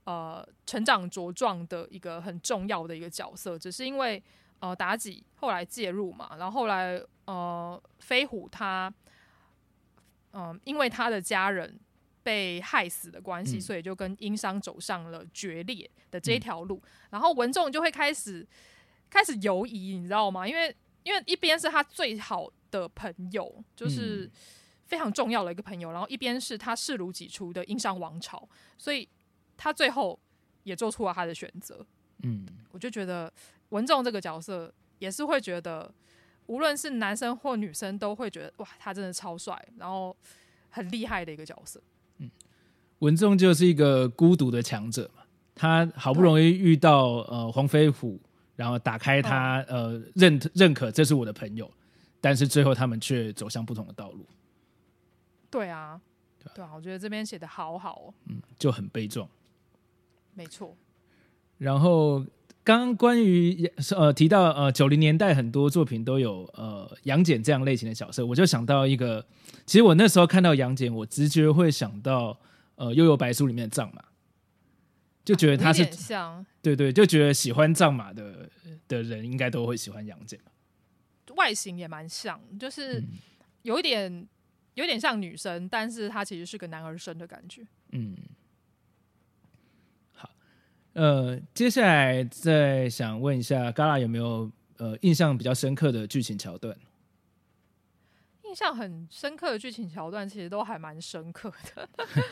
[0.04, 4.20] 呃成长茁壮的一个很重要的一个角色，只是因为
[4.60, 8.90] 呃妲己后来介入嘛，然后后来呃飞虎他
[10.30, 11.78] 嗯、呃、因为他的家人
[12.22, 18.46] 被害死的关系，所以就跟殷商走上了决裂的这条路，然后文仲就会开始。
[19.12, 20.48] 开始犹疑，你知道吗？
[20.48, 24.30] 因为因为一边是他最好的朋友，就是
[24.86, 28.48] 非常重要的一个朋友，然后一边是他视如己出的殷商王朝，
[28.78, 29.06] 所以
[29.58, 30.18] 他最后
[30.62, 31.84] 也做出了他的选择。
[32.22, 33.30] 嗯，我就觉得
[33.68, 35.92] 文仲这个角色也是会觉得，
[36.46, 40.16] 无论是男生或女生都会觉得哇，他真的超帅，然后
[40.70, 41.78] 很厉害的一个角色。
[42.16, 42.30] 嗯，
[43.00, 48.18] 文仲就是一个孤独的强者嘛，他好不容易遇到呃黄飞虎。
[48.54, 51.70] 然后打开他，哦、呃，认认可这是我的朋友，
[52.20, 54.26] 但是最后他们却走向不同的道路。
[55.50, 56.00] 对啊，
[56.38, 59.28] 对啊，对啊，我觉得这边写的好好哦，嗯，就很悲壮。
[60.34, 60.76] 没错。
[61.58, 62.20] 然后
[62.64, 69.24] 刚刚关于呃提到呃九零年代很多作品都有呃杨戬这样类型的角色，我就想到一个，
[69.66, 72.38] 其实我那时候看到杨戬，我直觉会想到
[72.76, 74.02] 呃《幽游白书》里面的藏马。
[75.24, 78.50] 就觉得他是，像对对，就觉得喜欢藏马的
[78.88, 80.36] 的人应该都会喜欢杨戬，
[81.36, 83.00] 外形也蛮像，就是
[83.62, 84.26] 有一点
[84.74, 87.64] 有点像女生，但是他其实是个男儿身的感觉。
[87.92, 88.16] 嗯，
[90.12, 90.28] 好，
[90.94, 96.76] 呃，接下来再想问一下，Gala 有没有呃印象比较深刻的剧情桥段？
[98.42, 101.88] 印象很深刻的剧情桥段，其实都还蛮深刻的，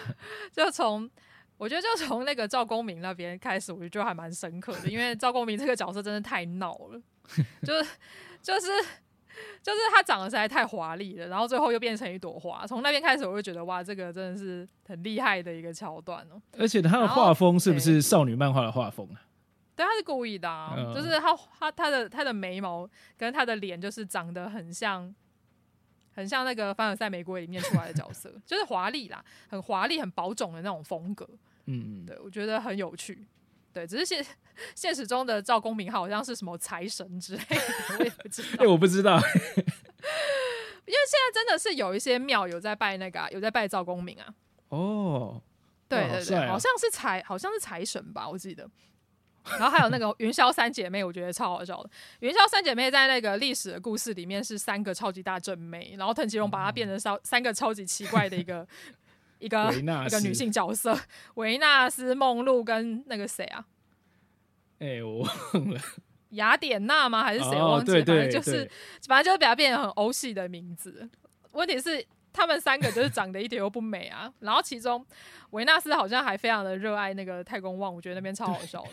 [0.53, 1.09] 就从。
[1.61, 6.99] 我觉得就从那个赵公明那边开始，我就觉得还蛮深刻的，因为赵公明这个角色真的太闹了，
[7.62, 7.90] 就是
[8.40, 8.66] 就是
[9.62, 12.66] 就是他长得实在太华丽了，然后最后又变成一朵花。
[12.66, 16.40] 从那边开始，我就觉得哇，这个真的是很厉害的一个桥段哦。
[16.57, 19.20] 而且他的画风是不是少女漫画的画风啊？
[19.77, 25.14] 对，他是故意的啊，嗯，就是他他他的他的眉毛跟他的脸就是长得很像。
[26.12, 31.27] 很像那个凡尔赛玫瑰里面出来的角色，就是华丽啦，很华丽、很保种的那种风格。
[31.70, 33.26] 嗯，对，我觉得很有趣。
[33.72, 34.26] 对，只是现
[34.74, 38.48] 现实中的赵公明好像是什么财神之类的，我也不知道。
[38.59, 44.35] 哎、欸，我不知道， 因为现在真的是有一些庙有在拜那个、啊，有在拜赵公明啊。
[44.70, 45.40] 哦，
[45.88, 48.68] 对对对，好像是财，好像是财神吧，我记得。
[49.44, 51.90] 然后还有那个云霄三姐妹，我觉得超好笑的。
[52.20, 58.66] 云霄三姐妹在那个历史的故事里面是三个超级大正妹，然后藤吉龙把她变成三三个超级奇怪的一个
[59.40, 60.96] 一个一个女性角色，
[61.35, 63.64] 维纳斯、梦露跟那个谁啊？
[64.79, 65.81] 哎、欸，我忘了，
[66.31, 67.24] 雅典娜吗？
[67.24, 67.57] 还是谁？
[67.57, 68.05] 我忘记了。
[68.05, 68.70] 反正就是，
[69.09, 71.09] 反正就是把它变成很欧系的名字。
[71.53, 74.33] 问题是他们三个就是长得一点都不美啊。
[74.38, 75.05] 然后其中
[75.50, 78.90] 维纳斯好像还非常的热爱那个太空望，我觉得那边超好笑的。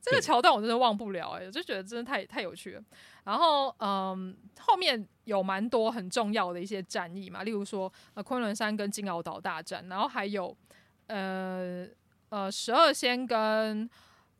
[0.00, 2.82] 这个桥段我真的忘不了哎、欸，我就觉得真的太太有趣了。
[3.24, 10.56] 然后嗯，后面有蛮多很重要的一些战役嘛，例如说呃昆仑山跟金鳌岛大战，然后还有
[11.06, 11.86] 呃
[12.30, 13.88] 呃十二仙跟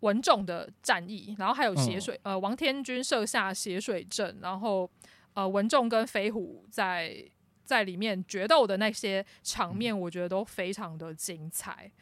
[0.01, 4.91] 文仲的战役，然后还有血水、哦、呃王天君设下血水阵，然后
[5.35, 7.23] 呃文仲跟飞虎在
[7.65, 11.85] 在里面决斗的那些场面，我觉得都非常的精彩。
[11.85, 11.93] 嗯，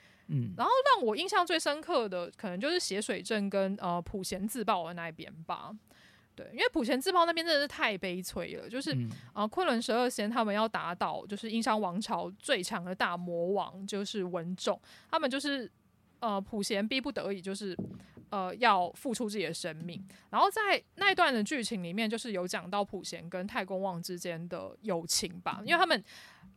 [0.56, 5.70] 然后让我印象最深刻的，可能就是血水镇跟呃普贤自爆的那一边吧。
[6.34, 15.68] 对，因为普贤自爆那边真的是太悲催了，就是、嗯、呃昆仑十二仙他们要打倒就是殷商王朝最强的大魔王，就是文种，他们就是
[16.20, 17.76] 呃普贤逼不得已，就是
[18.30, 20.06] 呃要付出自己的生命。
[20.30, 26.04] 然后在那一段的剧情里面，就是有讲到普贤跟太公望之间的友情吧，因为他们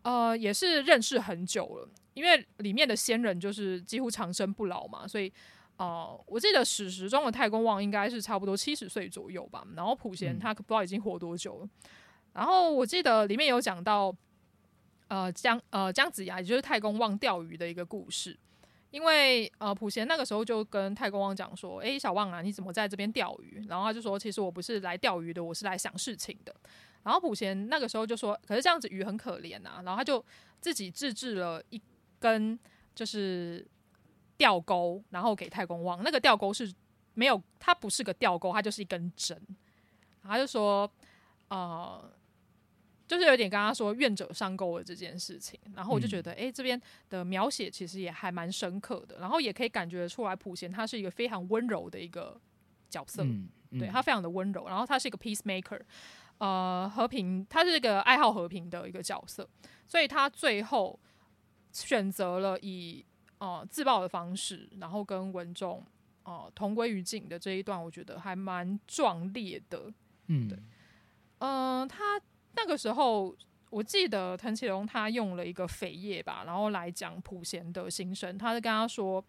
[0.04, 1.90] 呃也是认识很久了。
[2.14, 5.32] 因为里面的仙人就是几乎长生不老嘛，所以，
[5.78, 9.66] 呃，我记得史实中的太公望应该是差不多七十岁左右吧。
[9.76, 11.70] 然后普贤他不知道已经活多久了。
[12.34, 14.14] 然后我记得里面有讲到，
[15.08, 18.38] 呃，姜呃姜子牙也就是太公望钓鱼的一个故事。
[18.90, 26.54] 因为呃普贤那个时候就跟太公望讲说：“诶，小望啊，你怎么在这边钓鱼？”然后他就说：“其实我不是来钓鱼的，我是来想事情的。”
[27.04, 30.24] 然后普贤那个时候就说：“可是这样子鱼很可怜呐。”然后他就
[30.60, 31.82] 自己自制了一。
[32.22, 32.58] 跟
[32.96, 33.68] 就是
[34.38, 36.02] 吊钩，然后给太公望。
[36.02, 36.74] 那个吊钩是
[37.16, 39.38] 没有，它不是个吊钩，它就是一根针。
[40.24, 40.90] 他就说，
[41.50, 42.10] 呃，
[43.08, 45.60] 就是有点跟他说愿者上钩的这件事情。
[45.76, 49.18] 然后我就觉得，哎、嗯欸，这边的描写其实也还蛮深刻的。
[49.20, 52.40] 然后也可以感觉出来，普贤他是一个非常温柔的一个
[52.90, 53.24] 角色。
[53.24, 55.80] 嗯对他非常的温柔，然后他是一个 peacemaker，
[56.40, 59.50] 呃，和平，他是一个爱好和平的一个角色，
[59.88, 61.00] 所以他最后
[61.72, 63.06] 选择了以
[63.40, 65.86] 呃自爆的方式，然后跟文仲
[66.24, 69.92] 呃同归于尽的这一段，我觉得还蛮壮烈的。
[70.28, 70.58] 嗯，对，
[71.40, 72.22] 嗯、呃，他
[72.56, 73.36] 那个时候。
[73.72, 78.38] 我记得藤启龙他用了一个扉页吧，然后来讲普贤的心声。
[78.38, 79.24] 他是跟他说，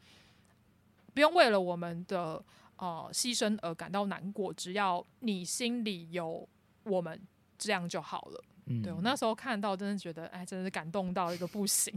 [1.14, 6.48] 不用为了我们的呃牺牲而感到难过，只要你心里有
[6.82, 7.22] 我们，
[7.56, 8.44] 这样就好了。
[8.66, 11.92] 嗯、对我那时候看到，真的觉得，哎，真的是感动到一个不行。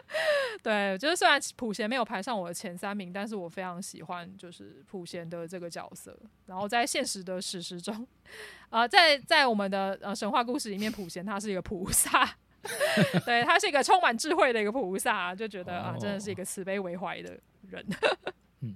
[0.62, 6.18] 对，就是虽然普贤没有排上我的前三名，但是我非常喜欢就是普贤的这个角色。
[6.46, 7.94] 然后在现实的史实中，
[8.70, 12.36] 啊、呃，在在我们的呃神话故事里面，普贤他是一个菩萨，
[13.26, 17.86] 对，他是一个充满智慧的一个菩萨，就觉得啊，真的是一个慈悲为怀的人。
[18.62, 18.74] 嗯，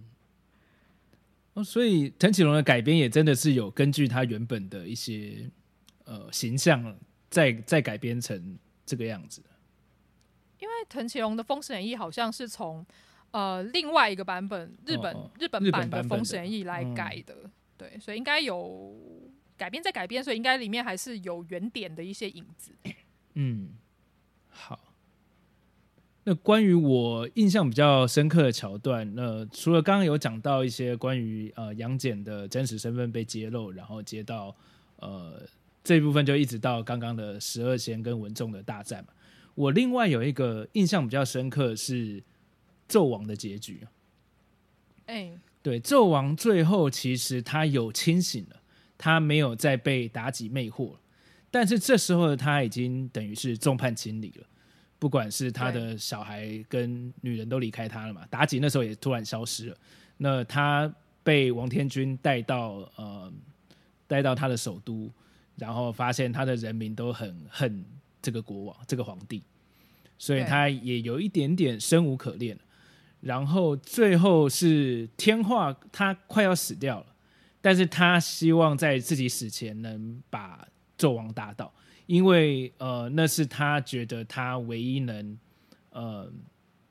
[1.55, 5.51] 哦，所以藤启龙的改编也真的是有根据他原本的一些
[6.05, 6.95] 呃形象。
[7.33, 9.43] 再再改编成这个样子，
[10.61, 12.85] 因为藤崎龙的《封神演义》好像是从
[13.31, 18.95] 呃另外一个版本日本、哦、日本版的《封神演义》来改的，的嗯、对，所以应该有
[19.57, 22.73] 改编再改编，所以应该里面还是有原点的一些影子。
[23.33, 23.71] 嗯，
[24.51, 24.79] 好。
[26.25, 34.55] 那关于我印象比较深刻的桥段，那除了刚刚有讲到一些关于呃杨戬的真实身份被揭露，然后接到
[34.97, 35.43] 呃。
[35.85, 39.13] 这一部分就一直到刚刚的十二仙跟文仲的大战嘛。
[39.55, 42.23] 我另外有一个印象比较深刻是
[42.89, 43.87] 纣王的结局。
[45.07, 48.63] 哎，对，纣王最后其实他有清醒了，
[48.97, 51.01] 他没有再被妲己魅惑了。
[51.51, 54.47] 但是这时候的他已经等于是众叛亲离了，
[54.99, 58.27] 不管是他的小孩跟女人都离开他了嘛。
[58.31, 59.77] 妲己那时候也突然消失了。
[60.17, 60.91] 那他
[61.23, 63.31] 被王天君带到呃
[64.07, 65.11] 带到他的首都。
[65.57, 67.85] 然后发现他的人民都很恨
[68.21, 69.43] 这个国王，这个皇帝，
[70.19, 72.59] 所以他也有一点点生无可恋。
[73.21, 77.07] 然后最后是天化，他快要死掉了，
[77.61, 80.67] 但是他希望在自己死前能把
[80.99, 81.73] 纣王打倒，
[82.07, 85.39] 因为呃那是他觉得他唯一能
[85.91, 86.33] 呃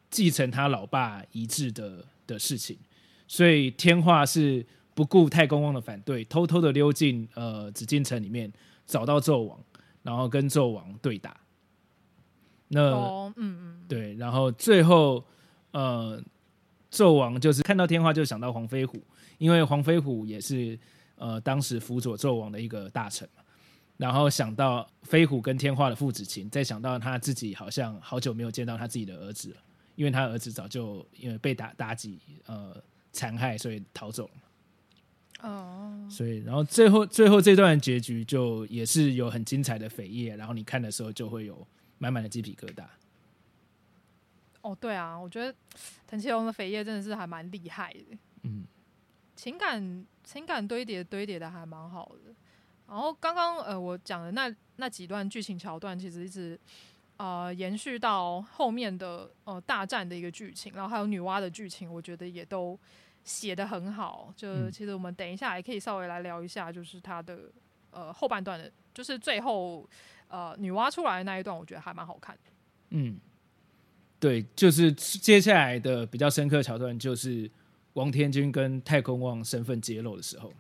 [0.10, 2.78] 继承他老爸遗志的的事情，
[3.28, 4.66] 所以天化是。
[4.94, 8.52] 不顾太公望的反对，偷偷的溜进呃紫禁城里面，
[8.86, 9.60] 找到纣王，
[10.04, 11.36] 然后跟纣王对打。
[12.68, 15.24] 那、哦、嗯嗯，对，然后最后
[15.72, 16.22] 呃，
[16.90, 19.02] 纣王就是看到天花就想到黄飞虎，
[19.38, 20.80] 因为黄飞虎也是
[21.16, 23.44] 呃当时辅佐纣王的一个大臣嘛。
[23.98, 29.58] 然后想到飞虎跟天化的父子情，再想到他自己好像好久没有见到他自己的儿子了，
[29.96, 32.76] 因为他儿子早就因为被打妲己呃
[33.12, 34.32] 残害，所以逃走了。
[35.42, 36.12] 哦，oh.
[36.12, 42.84] 所以，然后最后最后这段结局就也是有很精彩的扉页，然后你看的时候就会有满满的鸡皮疙瘩。
[44.62, 45.56] 哦，oh, 对啊，我觉得
[46.08, 48.66] 藤崎龙的扉页真的是还蛮厉害的，嗯，
[49.36, 52.34] 情感情感堆叠堆叠的还蛮好的。
[52.88, 56.60] 然后刚刚呃我讲的那那几段剧情桥段，其实一直
[57.18, 62.80] 呃延续到后面的呃大战的一个剧情，然后还有女娲的剧情，我觉得也都。
[63.24, 67.40] 写的很好，就其实我们等一下也可以稍微来聊一下，就是他的
[67.92, 69.88] 呃后半段的，就是最后
[70.28, 72.52] 呃女娲出来的那一段，我觉得还蛮好看的。
[72.90, 73.20] 嗯，
[74.20, 77.50] 对，就是接下来的比较深刻桥段，就是
[77.94, 80.52] 王天君跟太空望身份揭露的时候。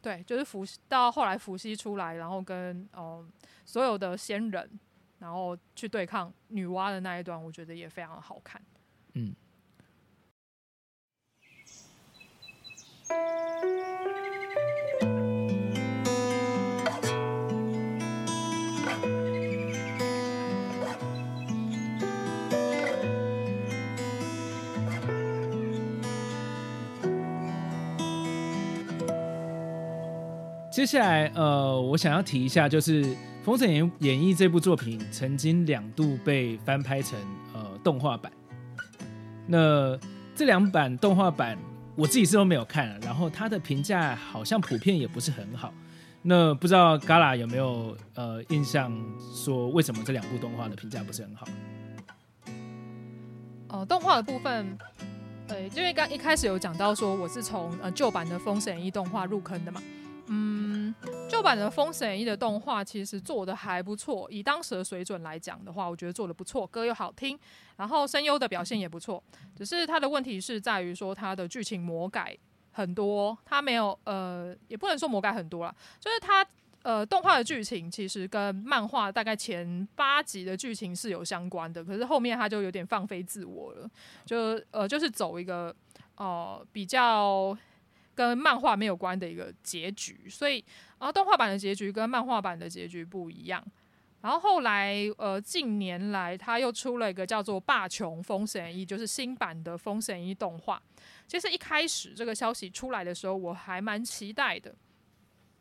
[0.00, 3.26] 对，就是伏到后来伏羲出来，然后跟嗯、呃、
[3.66, 4.70] 所有的仙人，
[5.18, 8.62] 然后去对抗女娲的那一段，我觉得也非常的好看。
[9.14, 9.34] 嗯。
[30.72, 33.04] 接下来，呃，我想要提一下，就是
[33.44, 37.18] 《封神演演义》这部作品曾经两度被翻拍成
[37.52, 38.32] 呃动画版。
[39.46, 39.98] 那
[40.34, 41.58] 这两版动画版，
[42.00, 45.70] 我自己是都没有看，然后它的评价好像普遍也不是很好。
[46.22, 48.90] 那不知道 Gala 有没有呃印象，
[49.34, 51.46] 说为什么这两部动画的评价不是很好？
[53.68, 54.78] 哦，动画的部分，
[55.48, 59.82] 呃，因为刚一开始有讲到说我是从呃旧版的《封神一》动画入坑的嘛。
[60.32, 60.94] 嗯，
[61.28, 67.36] 旧版的《封神演义》的动画其实做的还不错，以当时的水准来讲的话，我觉得做的不错，歌又好听，
[67.76, 69.20] 然后声优的表现也不错。
[69.56, 72.36] 只是它的问题是在于说它的剧情魔改
[72.70, 76.46] 很多，它没有呃，也不能说魔改很多啦，就是它
[76.82, 83.90] 呃动画的剧情其实跟漫画大概前八集的剧情是有相关的，可是后面它就有点放飞自我了，
[84.24, 85.74] 就呃就是走一个
[86.14, 87.58] 呃比较
[88.20, 90.62] 跟漫画没有关的一个结局，所以
[90.98, 93.64] 啊、动画版的结局跟漫画版的结局不一样。
[94.20, 100.82] 然后后来，呃，近年来他又出了一个叫做《霸琼封神一》，就是新版的封神一动画。
[101.26, 104.74] 其实一开始这个消息出来的时候，我还蛮期待的，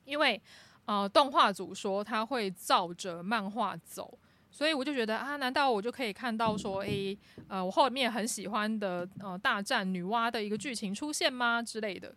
[0.04, 0.42] 因为
[0.84, 4.20] 呃，动画组说他会照着漫画走，
[4.52, 12.14] 所以我就觉得啊，难道我就可以看到说，诶，呃，我后面很喜欢的呃大战女娲的一个剧情出现吗之类的？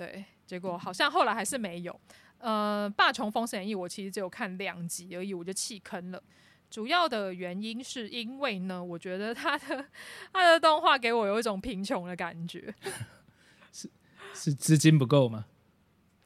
[0.00, 2.00] 对，结果好像后来还是没有。
[2.38, 6.22] 呃，《霸琼封神演义》我其实只有看两集而已，我就弃坑了。
[6.70, 9.84] 主要的原因是因为呢，我觉得他的
[10.32, 12.74] 他的动画给我有一种贫穷的感觉，
[13.70, 13.90] 是
[14.32, 15.44] 是资金不够吗？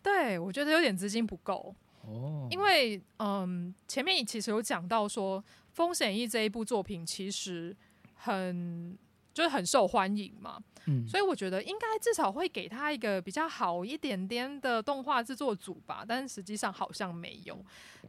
[0.05, 2.47] 对，我觉得有点资金不够哦。
[2.53, 7.77] 因为嗯，前面其实有讲到说，《封神演义》这一部作品其实
[8.14, 8.97] 很
[9.33, 10.62] 就是很受欢迎嘛。
[10.87, 17.59] 嗯，所以我觉得应该至少会给他一个比较好一点点的动画制作组吧，但是实际上好像没有，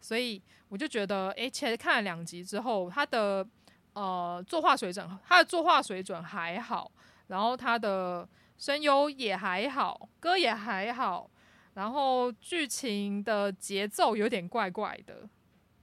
[0.02, 3.48] 所以我就觉得，哎，其实看了两集之后，他的
[3.94, 6.92] 呃作画水准，他的作画水准还好，
[7.28, 11.30] 然后他的声优也还好，歌也还好，
[11.76, 15.28] 然后剧情的节奏有点怪怪的，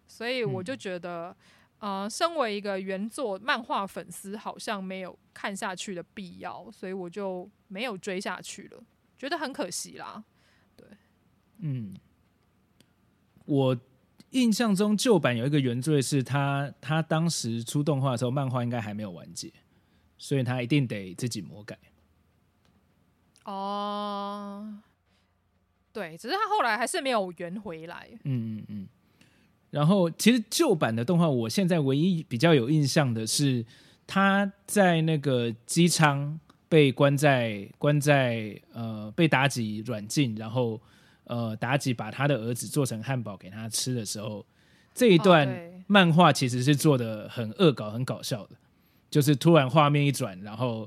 [0.06, 1.30] 所以我就觉得。
[1.30, 1.36] 嗯
[1.82, 8.80] 呃，身为一个原作漫画粉丝，好像没有看下去的必要，所以我就没有追下去了，
[9.18, 10.22] 觉得很可惜啦。
[10.76, 10.86] 对，
[11.58, 11.92] 嗯，
[13.46, 13.76] 我
[14.30, 19.52] 印象中旧版有一个原罪是他，他当时出动画的时候，漫画应该还没有完结，
[20.16, 21.76] 所以他一定得自己魔改。
[23.42, 24.72] 哦，
[25.92, 28.08] 对，只是他后来还是没有圆回来。
[28.22, 28.88] 嗯嗯嗯。
[29.72, 33.64] 然后，其实旧版的动画，我现在唯一比较有印象的是，
[34.06, 40.78] 他在那个机舱被关在关在呃被妲己软禁，然后
[41.24, 44.44] 呃妲己把他的儿子做成汉堡给他吃的时候，
[44.94, 45.48] 这一段
[45.86, 48.56] 漫画其实是做的很恶搞、很搞笑的，
[49.10, 50.86] 就是突然画面一转，然后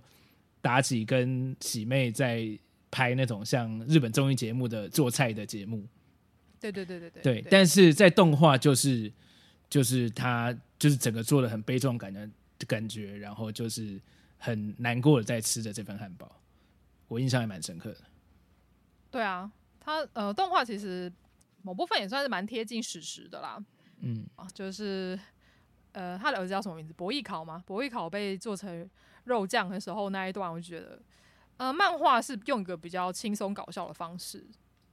[0.62, 2.48] 妲己跟喜妹在
[2.92, 5.84] 拍那种像日本综艺节目的做菜的节目。
[6.72, 9.12] 对对对对对，对，但是在动画就是
[9.70, 12.30] 就是他就是整个做的很悲壮感的
[12.68, 14.00] 感觉，然后就是
[14.38, 16.40] 很难过的在吃着这份汉堡，
[17.08, 18.00] 我印象还蛮深刻的。
[19.12, 21.12] 对啊，他呃动画其实
[21.62, 23.64] 某部分也算是蛮贴近史实的啦。
[24.00, 25.18] 嗯啊，就是
[25.94, 26.94] 呃他的儿子叫什么名字？
[26.94, 27.64] 博弈考吗？
[27.66, 28.90] 博弈考被做成
[29.24, 31.02] 肉酱的时候那一段，我就觉得
[31.58, 34.46] 呃漫画是用一个比较轻松搞笑的方式，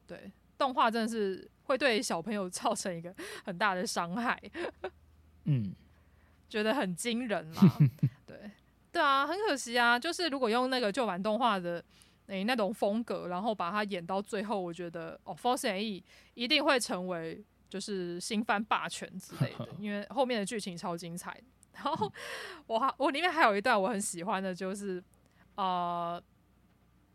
[0.07, 0.31] 对。
[0.63, 3.13] 动画真的是会对小朋友造成一个
[3.45, 4.41] 很大的伤害，
[5.47, 5.75] 嗯，
[6.49, 7.79] 觉得很惊人啦。
[8.25, 8.49] 对，
[8.93, 9.99] 对啊，很可惜啊。
[9.99, 11.85] 就是如果用那个旧版动画的
[12.29, 16.01] 诶、欸、那种风格，然后把它演到最后，我觉得哦，《封神演义》
[16.35, 21.37] 一定会成为就是新番霸权之类的，因为后面的剧情超精彩。
[21.73, 22.13] 然后
[22.69, 25.03] 我还我里面还有一段我很喜欢的，就是
[25.57, 26.23] 呃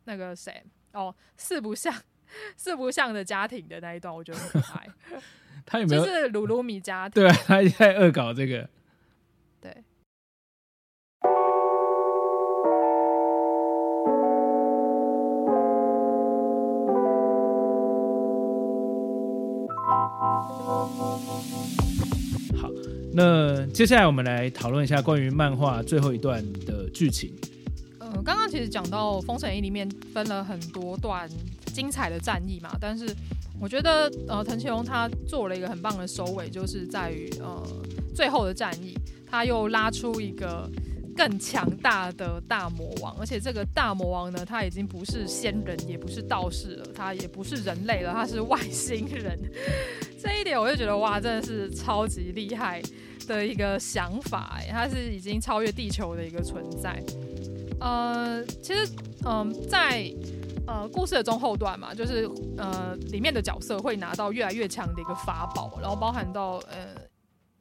[0.03, 1.93] 那个谁哦，四不像。
[2.57, 4.87] 四不像的家庭的那一段，我觉得很可爱。
[5.65, 7.21] 他有没有就是鲁鲁米家庭？
[7.21, 8.69] 对啊，他在恶搞这个。
[9.59, 9.83] 对。
[22.55, 22.69] 好，
[23.13, 27.33] 那接下来我们来讨论一下关于漫画最后一段的剧情。
[27.99, 31.29] 呃，刚刚其实讲到《封神演义》里面分了很多段。
[31.77, 33.05] 精彩的战役嘛，但是
[33.61, 37.63] 我觉得呃，藤崎龙他做了一个很棒的收尾，就是在于呃
[38.15, 38.97] 最后的战役，
[39.29, 40.67] 他又拉出一个
[41.15, 49.39] 更强大的大魔王，而且这个大魔王呢，他已经不是仙人，也不是道士了，他也不是人类了，他是外星人。
[50.19, 52.81] 这一点我就觉得哇，真的是超级厉害
[53.27, 56.99] 的一个想法，他是已经超越地球的一个存在。
[57.79, 58.89] 呃，其实
[59.25, 60.11] 嗯、在
[60.67, 66.93] 呃，故事的中后段嘛，就是呃，里面的角色会拿到越来越强的一个法宝，然后包含到呃，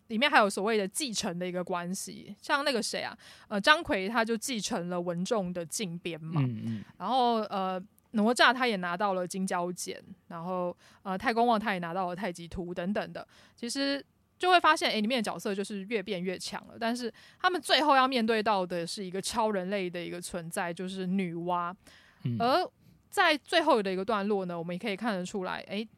[0.08, 3.16] 里面还有所谓的继承的一个关系，像那个谁啊，
[3.48, 7.80] 呃，张奎他就继承了文仲的禁鞭嘛，嗯嗯，然后呃，
[8.10, 14.04] 哪吒他也拿到了金蛟剪，然后呃，太公望他也拿到了太极图等等的，其实
[14.36, 21.72] 就会发现，哎，里面的角色就是越变越强了，但是他们最后要面对到的是一个超人类的一个存在，就是女娲，
[22.24, 22.68] 嗯、而
[23.16, 25.88] 在最后的一个段落呢，我们也可以看得出来，哎，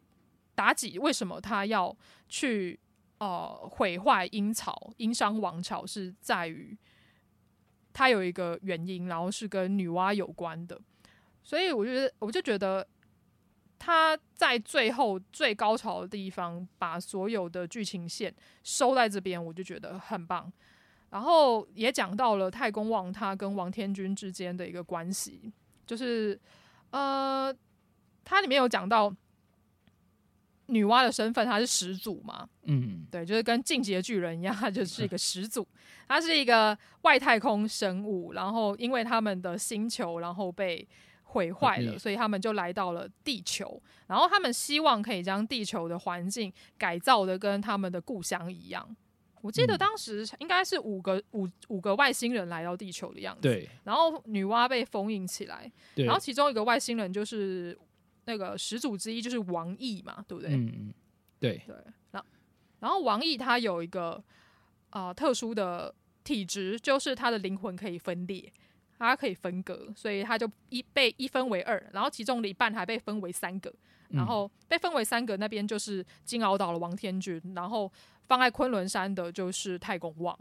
[0.55, 1.93] 妲己为什么他要
[2.29, 2.79] 去
[3.19, 6.79] 呃毁坏阴曹殷商王朝，是在于
[7.93, 10.81] 他有一个原因，然后是跟女娲有关的。
[11.43, 12.87] 所以我觉得，我就觉得
[13.81, 20.53] 他在最后最高潮的地方，把所有的剧情线收在这边，我就觉得很棒。
[21.11, 25.53] 然后也讲到了太公望他跟王天君之间的一个关系，
[25.85, 26.41] 就是
[26.91, 27.55] 呃，
[28.25, 29.15] 它里面有讲到
[30.67, 35.67] 女娲的身份，她是始祖嘛，嗯，对，就是跟进击的巨人一样，她就是一个始祖，
[36.07, 40.87] 她是一个外太空生物，然后因为他们的星球然后被
[41.23, 48.97] 毁坏了，所以他们就来到了地球，然后他们希望可以将地球的环境改造的跟他们的故乡一样。
[49.41, 53.69] 我记得当时应该是五个五五个外星人来到地球的样子，对。
[53.85, 56.05] 然后女娲被封印起来，对。
[56.05, 57.79] 然后其中一个外星人就是
[58.25, 60.55] 那个始祖之一，就是王毅嘛，对不对？
[60.55, 60.93] 嗯，
[61.39, 61.77] 对对。
[62.11, 62.29] 然后，
[62.81, 64.23] 然后王毅他有一个
[64.91, 68.53] 啊、呃、特殊的体质，就是他的灵魂可以分裂，
[68.99, 73.73] 他可以分割，所以他就一被一分为二，然后其中的一半还被分为三个，
[74.09, 77.91] 然后被分为三个那边就是金鳌岛的王天君，然后。
[78.29, 80.39] 放在昆仑山的就是太公望，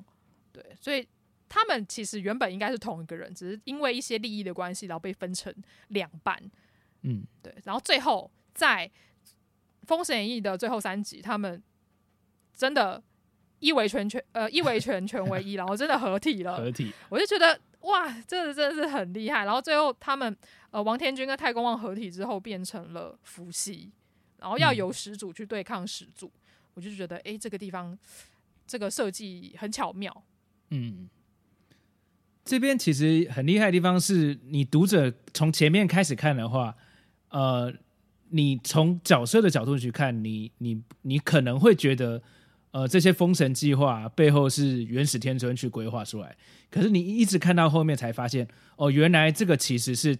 [0.52, 1.08] 对，所以
[1.48, 5.54] 他们其实原本应该是同一个人，只是因为一些利益的关系，然后被分成
[5.88, 6.38] 两半。
[7.04, 8.92] 嗯，对，然后最后在
[9.88, 11.64] 《封神演义》的最后三集，他们
[12.54, 13.02] 真的
[13.60, 16.58] 一为全全呃一为全全为一，然后真的合体了。
[16.58, 19.46] 合体，我就觉得哇，这真的是很厉害。
[19.46, 20.36] 然后最后他们
[20.72, 23.90] 呃王天君跟太公望合体之后变成了伏羲，
[24.40, 26.28] 然后要由始祖去对抗始祖。
[26.28, 26.42] 嗯
[26.78, 27.98] 我就觉得，哎、这个地方
[28.68, 30.24] 这个设计很巧妙。
[30.70, 31.10] 嗯，
[32.46, 36.78] 这边其实很厉害的地方是，你读者从前面开始看的话，
[37.30, 37.74] 呃，
[38.30, 42.22] 你从角色的角度去看，你你你可能会觉得，
[42.70, 46.38] 呃，这些封神计划背后是元始天尊去规划出来。
[46.70, 50.16] 可是你一直看到后面才发现，哦，原来这个其实是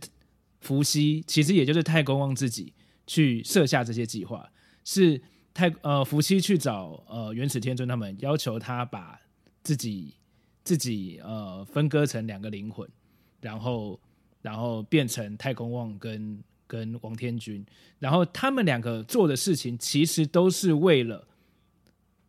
[0.62, 2.74] 伏羲，其实也就是太公望自己
[3.06, 4.50] 去设下这些计划，
[4.84, 5.22] 是。
[5.58, 9.20] 太呃，伏羲去找呃元始天尊他们，要求他把
[9.64, 10.14] 自己
[10.64, 12.88] 自己呃分割成两个灵魂，
[13.42, 14.00] 然后
[14.44, 17.66] 然后变成太公望跟跟王天君，
[17.98, 21.28] 然后他们两个做的事情其实都是为了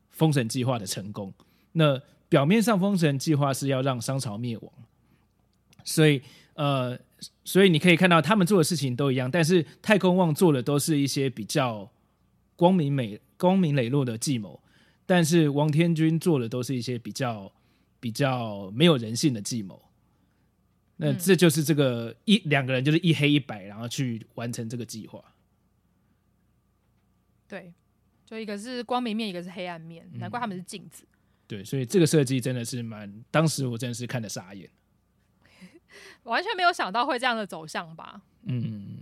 [0.09, 1.31] 封神计划的成功。
[1.72, 2.01] 那
[2.31, 4.72] 表面上封神计划是要让商朝灭亡，
[5.85, 6.22] 所以
[6.55, 6.99] 呃，
[7.45, 11.91] 所以你可以看到他们做的事情都一样，但是太公望做的都是一些比较。
[12.59, 14.61] 光明美、光明磊落的计谋，
[15.07, 17.53] 但是王天军做的都是一些比较、
[18.01, 19.81] 比较没有人性的计谋。
[20.97, 25.23] 那这就是这个一两个人就是一黑一白，然后去完成这个计划。
[27.47, 27.73] 对，
[28.27, 31.05] 就一个是光明面，一个是黑暗面，难怪他们是镜子。
[31.47, 34.69] 对，所以这个设计真的是蛮，当时我真的是看的傻眼，
[36.25, 38.21] 完全没有想到会这样的走向吧？
[38.43, 38.97] 嗯。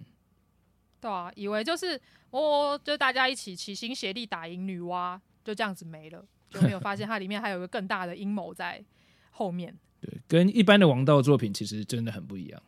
[1.01, 8.85] 对啊，以为就是哦，就大家一起齐心协力打赢女娲，就这样子没了，就没有发现它里面还有一个更大的阴谋在
[9.31, 9.77] 后面。
[10.01, 12.63] 对，跟一般的王道作品其实真的很不一样，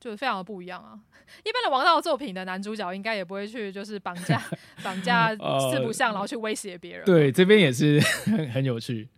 [0.00, 0.98] 就是非常的不一样啊。
[1.44, 4.42] 一般的王道作品的男主角应该也不会去就是绑架
[4.82, 7.06] 绑架四不像，然后去威胁别人，呃。
[7.06, 8.00] 对，这边也是
[8.52, 9.08] 很有趣，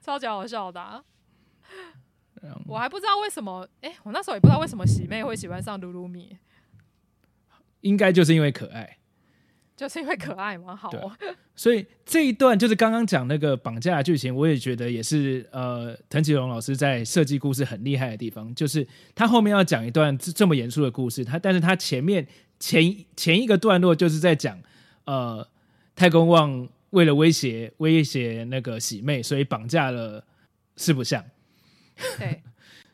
[0.00, 1.02] 超级好笑的，啊。
[2.66, 6.36] 我还不知道为什么，哎，我那时候也不知道为什么喜妹会喜欢上噜噜米。
[7.82, 8.98] 应该就是因为可爱，
[9.76, 11.12] 就是因为可爱嘛，好哦。
[11.54, 22.26] 所以这一段就是刚刚讲那个绑架的剧情，我也觉得也是呃，藤崎龙老师在设计故事很厉害的地方，就是他后面要讲一段这么严肃的故事，他但是他前面
[22.58, 24.58] 前前一个段落就是在讲
[25.04, 25.46] 呃，
[25.94, 30.24] 太公望为了威胁威胁那个喜妹，所以绑架了
[30.76, 31.22] 四不像。
[32.18, 32.42] 对。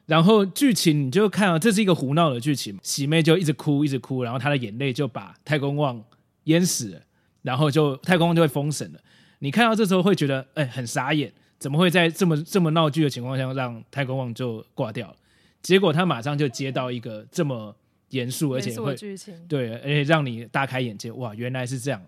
[0.08, 6.02] 然后剧情你就看到，这是一个胡闹的剧情，喜妹就一直哭一直哭，然后她的眼泪就把太公望
[6.44, 7.02] 淹死了，
[7.42, 9.00] 然后就太公望就会封神了。
[9.40, 15.16] 你看到这时候会觉得，哎，很傻眼，怎么会在这么这么闹剧的情况下让太公望就挂掉了？
[15.60, 17.76] 结果他马上就接到一个这么
[18.08, 22.02] 严肃而且会剧情，对，而且让你大开眼界，哇，原来是这样。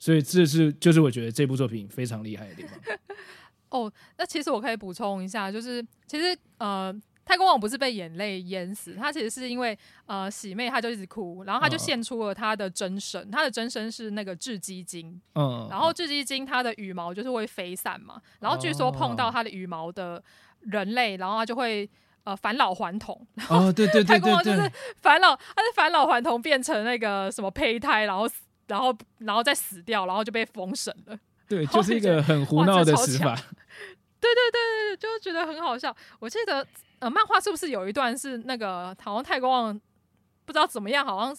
[0.00, 2.98] 所以这是就是我觉得这部作品非常厉害的地方。
[3.70, 6.92] 哦，那其实我可以补充一下，就是其实呃。
[7.24, 20.22] 太公王不是被眼泪淹死，他其实是因为呃喜妹，他就一直哭，然后他就献出了他的真身，他的真身是那个雉鸡精，嗯，然后雉鸡精它的羽毛就是会飞散嘛，然后据说碰到它的羽毛的
[20.60, 21.88] 人类，然后它就会
[22.24, 23.26] 呃返老还童。
[23.48, 24.70] 哦，对对对对对， 太空王就是
[25.00, 28.28] 返老，他是返老还童变成那个什么胚胎，然后
[28.66, 31.18] 然后然后再死掉，然后就被封神了。
[31.48, 33.34] 对， 就是一个很胡闹的死法。
[34.24, 35.94] 对对对对，就觉得很好笑。
[36.18, 36.66] 我记得
[36.98, 39.78] 呃，漫画是不是有一段是那个好像太公望
[40.44, 41.36] 不知道怎么样，好像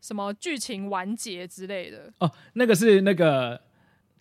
[0.00, 2.12] 什么剧情完结之类的。
[2.18, 3.60] 哦，那个是那个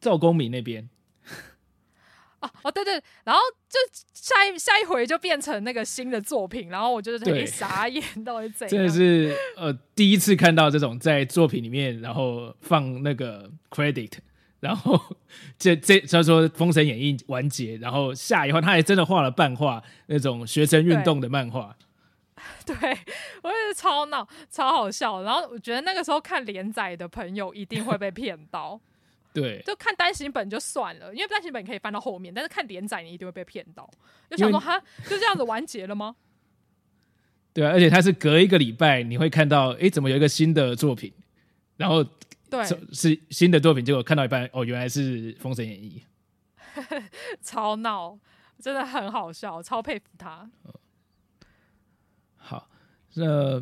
[0.01, 0.89] 赵公明那边。
[2.39, 3.79] 哦哦对对，然后就
[4.13, 8.69] 下一下一回就变成那个新的作品，然后我就是很傻眼，到底怎样？
[8.69, 14.13] 真的是呃第一次看到这种在作品里面，然后放那个 credit。
[14.59, 14.99] 然后
[15.57, 21.75] 这这叫做《封神演义》完结，然后下以后他还真的画了半画，那种学生运动的漫画。
[22.65, 22.75] 对，
[23.43, 25.21] 我也是超闹，超好笑。
[25.21, 28.79] 然后我觉得那个时候看连载的朋友一定会被骗到。
[29.33, 33.87] 对，就看单行本就算了，因为单行本可以翻到后面，但是看连载你一定会被骗到。
[34.29, 36.15] 就想说哈，就这样子完结了吗？
[37.53, 41.13] 对啊，而且他是隔一个礼拜你会看到，哎，怎么有一个新的作品，
[41.75, 42.03] 然后。
[42.49, 46.01] 对，是新的作品，结果看到一半，哦，原来是《封神演义》，
[47.43, 48.17] 超闹，
[48.57, 50.49] 真的很好笑，超佩服他。
[52.37, 52.69] 好，
[53.15, 53.61] 那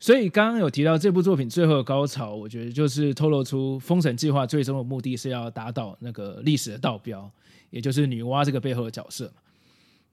[0.00, 7.30] 所以刚刚有提到这部作品最后的高潮，我觉得就是透露出《封神计划》最终的目的是要打倒那个历史的道标，
[7.68, 9.30] 也就是女娲这个背后的角色。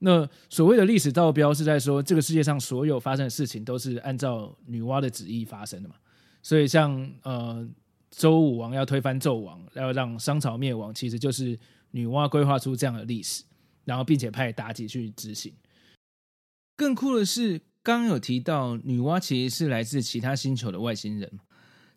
[0.00, 5.94] 那所谓的历史道标是在说，这个世界上所有发生的事情都是按照女娲的旨意发生的嘛？
[6.42, 7.66] 所以像呃。
[8.10, 11.58] 周武王要推翻纣王，要让商朝灭亡，其实就是
[11.92, 13.44] 女娲规划出这样的历史，
[13.84, 15.52] 然后并且派妲己去执行。
[16.76, 21.38] 更酷的是，刚刚有提到女娲其实是来自其他星球的外星人。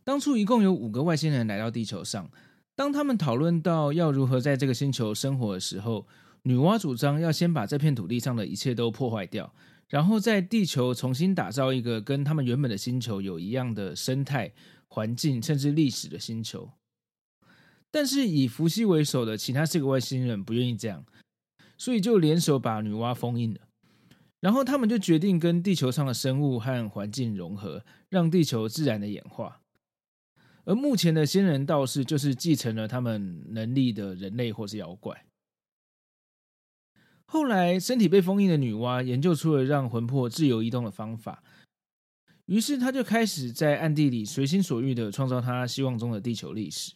[0.03, 2.29] 当初一共有五个外星人来到地球上，
[2.75, 6.05] 当他们讨论到要如何在这个星球生活的时候，
[6.43, 9.53] 女娲主张要先把这片土地上的一切都破坏掉，
[9.89, 14.51] 然后在地球重新打造一个跟他们原本的星球有一样的生态。
[14.93, 16.69] 环境甚至历史的星球，
[17.89, 21.03] 但是以伏羲为首的其他四个外星人不愿意这样，
[21.79, 23.61] 所以就联手把女娲封印了。
[24.39, 29.61] 然后他们就决定跟地球上的生物和环境融合，让地球自然的演化。
[30.65, 35.25] 而目前的仙人道士就是继承了他们能力的人类或是妖怪。
[37.25, 41.43] 后来身体被封印的女娲研究出了让魂魄自由移动的方法。
[42.45, 46.93] 于是他就开始在暗地里随心所欲的创造他希望中的地球历史。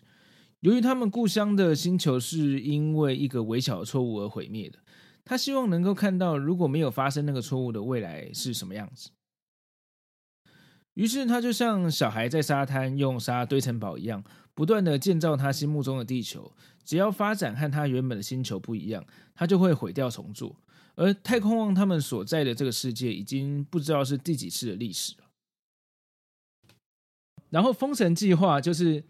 [0.59, 4.79] 由于他们故乡的星球是因为一个微小的错误而毁灭的，
[5.23, 9.11] 他希望能够看到如果没有发生那个错误的未来是什么样子。
[10.95, 14.23] 于是他就像小孩在沙滩用沙堆城堡一样，
[14.55, 16.51] 不断的建造他心目中的地球。
[16.83, 20.55] 只要发展和他原本的星球不一样，他就会毁掉重做。
[20.95, 25.26] 而太空王他们所在的这个世界已经不知道是第几次的历史了。
[27.49, 29.01] 然后，封神计划就是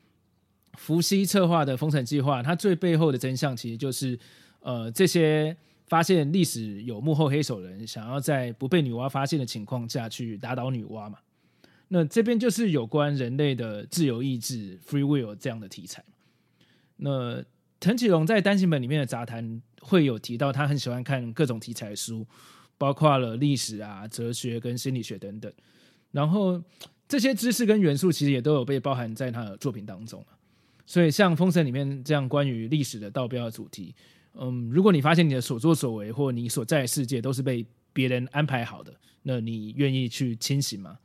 [0.76, 4.18] 伏羲策划的封神计划，它最背后的真相其实就是，
[4.60, 5.58] 呃，这些
[5.88, 11.18] 发现历史有幕后黑手的人，想要在不被女娲发现的情况下去打倒女娲嘛。
[11.88, 16.06] 那这边就是有关人类的自由意志 （free will） 这样的题材。
[16.98, 17.44] 那
[17.80, 22.24] 藤崎龙在单行本里面的杂谈会有提到，他很喜欢看各种题材书，
[22.78, 25.52] 包括了历史啊、哲学跟心理学等等。
[26.12, 26.62] 然后。
[27.08, 30.26] 这些知识跟元素其实也都有被包含在他的作品当中，
[30.86, 33.96] 所以像《封神》里面这样关于历史的道标的主题，
[34.34, 38.94] 嗯，如果你发现你的所作所为或你所在的世界都是被别人安排好的，
[39.24, 41.00] 那你愿意去清醒吗？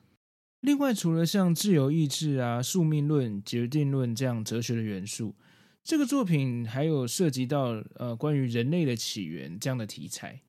[0.60, 5.34] 另外，除了像自由意志啊、宿命论、决定论这样哲学的元素，
[5.82, 10.40] 这个作品还有涉及到呃关于人类的起源这样的题材。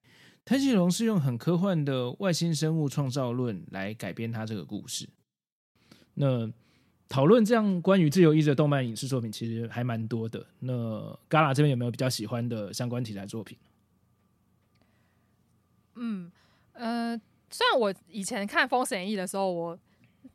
[0.46, 5.10] 藤崎龙是用很科幻的外星生物创造论来改编他这个故事。
[6.16, 6.52] 那
[7.10, 10.46] 讨论这样关于自由意志的动漫影视作品，其实还蛮多的。
[10.60, 10.74] 那
[11.30, 13.58] Gala 这边有没有比较喜欢的相关题材作品？
[15.96, 16.32] 嗯，
[16.72, 17.16] 呃，
[17.52, 19.78] 虽然我以前看《封神演义》的时候，我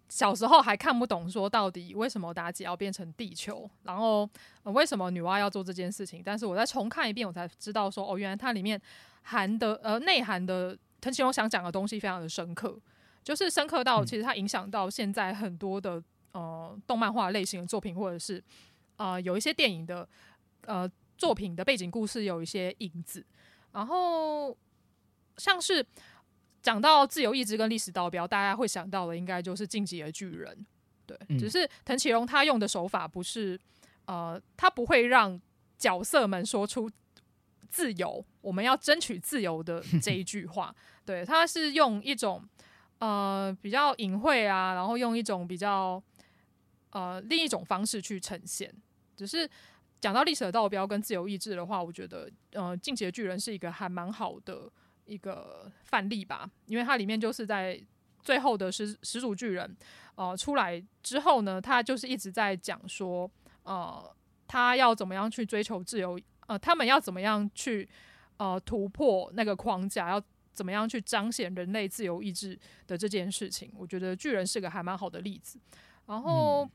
[0.08, 4.28] 小时候还看不懂，说到底为什么妲己要变成地球，然后、
[4.62, 6.22] 呃、为什么女娲要做这件事情。
[6.24, 8.80] 但是我再重看一遍，我才知道说，哦，原来它里面
[9.22, 12.78] 含的呃内涵的藤崎龙想讲的东西非常的深刻。
[13.22, 16.02] 就是深刻到，其实它影响到现在很多的
[16.32, 18.42] 呃动漫画类型的作品，或者是
[18.96, 20.08] 呃有一些电影的
[20.62, 23.24] 呃作品的背景故事有一些影子。
[23.72, 24.56] 然后
[25.36, 25.84] 像是
[26.62, 30.66] 讲到自由意志跟历史道标，大家会想到的应该就是进击的巨人。
[31.06, 33.58] 对，只是藤崎龙他用的手法不是
[34.06, 35.40] 呃，他不会让
[35.78, 36.90] 角色们说出
[37.70, 40.74] 自由，我们要争取自由的这一句话。
[41.04, 42.42] 对，他是用一种
[42.98, 46.02] 呃比较隐晦啊，然后用一种比较
[46.90, 48.72] 呃另一种方式去呈现。
[49.16, 49.48] 只是
[50.00, 54.70] 讲到历史的道标跟自由意志的话，我觉得呃进击的巨人是一个还蛮好的
[55.04, 57.80] 一个范例吧，因为它里面就是在
[58.22, 59.76] 最后的始始祖巨人
[60.14, 63.30] 呃出来之后呢，他就是一直在讲说
[63.62, 64.14] 呃
[64.46, 66.18] 他要怎么样去追求自由。
[66.48, 67.86] 呃，他们要怎么样去
[68.38, 70.08] 呃突破那个框架？
[70.08, 70.22] 要
[70.58, 73.70] 怎么样去彰显人类自由意志的这件事情？
[73.76, 75.56] 我觉得巨人是个还蛮好的例子。
[76.06, 76.70] 然后、嗯、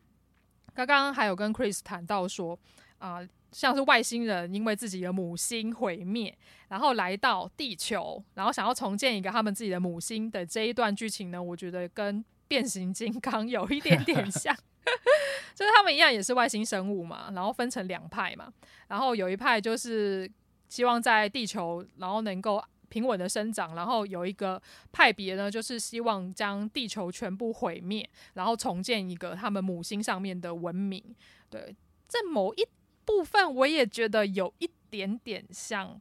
[0.74, 2.58] 刚刚还有跟 Chris 谈到说，
[3.00, 6.34] 啊、呃，像是外星人因为自己的母星毁灭，
[6.70, 14.56] 然后来到地球，然后想要重建一个他们自己的母星的这一段剧情呢，我觉得跟变形金刚有一点点像。
[15.56, 18.52] 就是他们一样也是外星生物嘛，然后分成两派嘛，
[18.88, 20.30] 然后有一派就是
[20.68, 22.62] 希望在地球，然后能够
[22.94, 31.04] 平稳的生长，然后有一个派别呢，就是希望将地球全部毁灭，然后重建一个他们母星上面的文明。
[31.50, 31.76] 对，
[32.08, 32.68] 在某一
[33.04, 36.00] 部分我也觉得有一点点像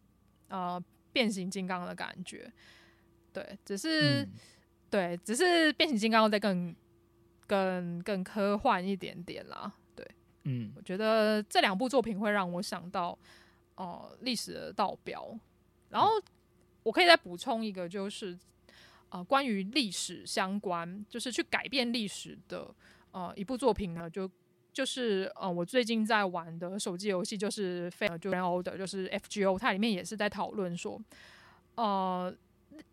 [0.49, 0.83] 呃
[1.13, 2.53] 变形金刚的感觉，
[3.33, 4.33] 对，只是、嗯、
[4.91, 6.75] 对，只是变形金刚再更。
[7.45, 10.07] 更更科幻一点点啦，对，
[10.45, 13.11] 嗯，我觉得这两部作品会让我想到
[13.75, 15.39] 哦呃、历史的道标，
[15.91, 16.09] 然后
[16.83, 18.37] 我可以再补充一个，就是、
[19.11, 22.75] 呃，关于历史相关，就是去改变历史的
[23.13, 24.31] 呃一部作品呢，就
[24.73, 31.01] 就是呃我最近在玩的手机游戏，就是 F 就 N O 的就是 FGO，它里面也是在讨论说，
[31.77, 32.35] 呃，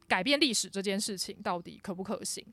[0.08, 2.46] 改变历史这件事情到底可不可行？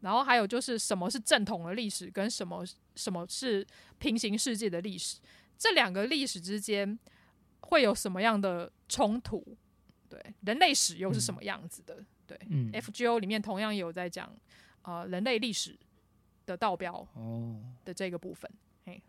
[0.00, 2.64] 然后还有就是什么是正统的历史，跟什么
[2.96, 3.64] 什么是
[3.98, 5.20] 平行世界的历史，
[5.56, 6.98] 这两个历史之间
[7.60, 9.56] 会有什么样的冲突？
[10.12, 11.94] 对，人类史又是什么样子的？
[11.94, 14.30] 嗯、对、嗯、FGO 里面同样有在讲
[14.82, 15.74] 呃人类历史
[16.44, 19.02] 的道标哦的这个部分，哦、嘿，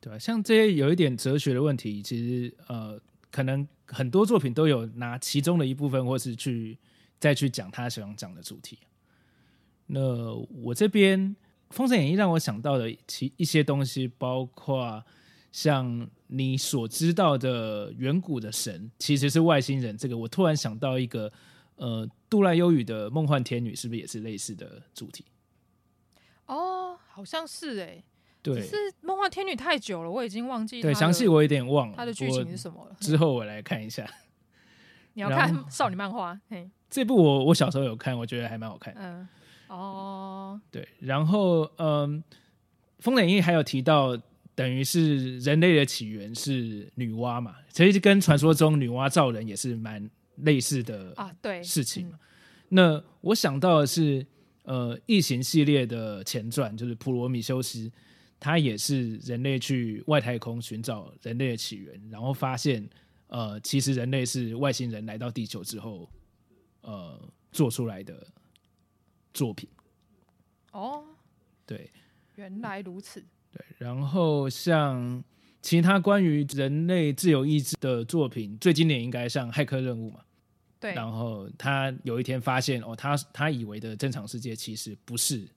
[0.00, 2.98] 对啊，像这些有一点哲学的问题，其实呃
[3.30, 6.78] 可能很多作品都有拿其中的一部分，或是去
[7.20, 8.78] 再去讲他想讲的主题。
[9.88, 11.20] 那我这边
[11.68, 15.04] 《封神演义》让我想到的其一些东西，包括
[15.54, 19.96] 像你所知道的远古的神其实是外星人。
[19.96, 21.32] 这个我突然想到一个，
[21.76, 25.24] 呃，渡濑悠宇的《梦幻天女》是不是也是类似的主题？
[26.46, 28.04] 哦，好像是哎、欸。
[28.42, 30.82] 对，是《梦幻天女》太久了，我已经忘记。
[30.82, 31.94] 对，详细我有点忘了。
[31.96, 32.96] 它的剧情是什么了？
[32.98, 34.04] 之后我来看一下。
[35.14, 36.36] 你要看少女漫画？
[36.48, 38.92] 嘿，这部我我小时候有看，我觉得还蛮好看。
[38.98, 39.28] 嗯。
[39.68, 42.20] 哦，对，然后嗯，
[42.98, 44.18] 《风冷一》还有提到，
[44.54, 52.12] 等于是人类的起源是女娲嘛，其实跟传说中女娲造人也是蛮类似的啊，对事情。
[52.68, 54.26] 那我想到的是，
[54.62, 57.88] 呃，《异形》系列的前传就是《普罗米修斯》，
[58.38, 62.88] 他也是人类去外太空寻找人类的起源，然后发现，
[63.28, 66.08] 呃，其实人类是外星人来到地球之后，
[66.80, 67.20] 呃，
[67.52, 68.26] 做出来的。
[69.34, 69.68] 作品
[70.70, 71.02] 哦，
[71.66, 71.90] 对，
[72.36, 73.20] 原来如此。
[73.54, 75.22] 对，然后像
[75.62, 80.20] 其他关于人类自由意志的作品，最经典应该像《骇客任务》嘛。
[80.80, 85.48] 对，然后他有一天发现，哦，他他以为的正常世界其实不是。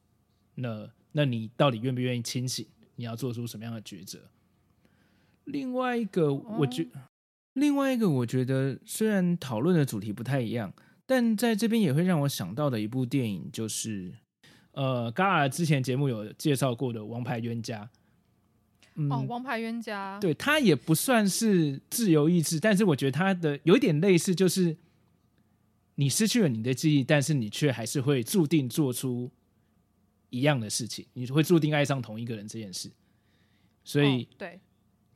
[0.55, 2.65] 那那你到底愿不愿意清醒？
[2.95, 4.19] 你要做出什么样的抉择？
[5.45, 7.01] 另外一个，我觉，哦，
[7.53, 10.71] 另外一个，我觉得虽然讨论的主题不太一样。
[11.09, 14.13] 但在这边也会让我想到的一部电影，就是
[14.77, 17.83] 呃，嘎尔之前节目有介绍过的《王牌冤家》。
[18.93, 24.77] 嗯、哦，《王牌冤家》对，他也不算是自由意志，但是我觉得他的有一点类似，就是
[25.95, 29.31] 你失去了你的记忆，但是你却还是会注定做出
[30.29, 32.87] 一样的事情，你会注定爱上同一个人这件事。
[33.83, 34.59] 所以，哦、对，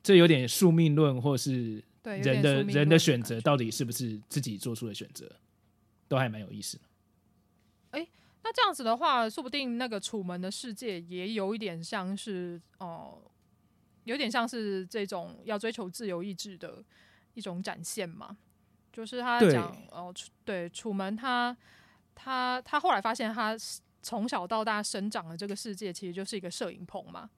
[0.02, 5.30] 这有点宿命论，或是人的人的选择到底是不是自己做出的选择？
[6.08, 6.82] 都还蛮有意思的。
[8.42, 13.30] 哎，那这样子的话，说不定那个楚门的世界也有一点像是哦、呃，
[14.04, 16.82] 有点像是这种要追求自由意志的
[17.34, 18.36] 一种展现嘛。
[18.92, 20.14] 就是他讲哦，
[20.44, 21.56] 对，楚门他
[22.14, 23.56] 他他后来发现，他
[24.02, 27.30] 从小到大生长的这个世界其实就是一个摄影棚嘛。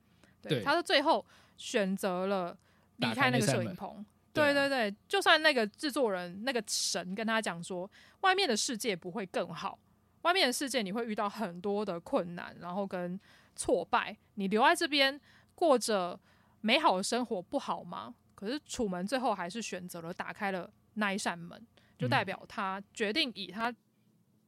[0.42, 1.24] 对，对他是最后
[1.57, 2.57] 选择了
[2.96, 4.05] 离开那个摄影棚。
[4.32, 7.88] 对对对，就算那个制作人、那个神跟他讲说，
[8.22, 9.78] 外面的世界不会更好，
[10.24, 13.18] 外面的世界你会遇到很多的困难，然后跟
[13.54, 15.18] 挫败，你留在这边
[15.54, 16.18] 过着
[16.60, 18.14] 美好的生活不好吗？
[18.34, 21.64] 可是楚门最后还是选择了打开了那一扇门，
[21.96, 23.72] 就代表他决定以他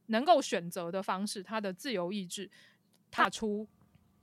[0.07, 2.51] 能够选择的方式，他的自由意志
[3.11, 3.69] 踏出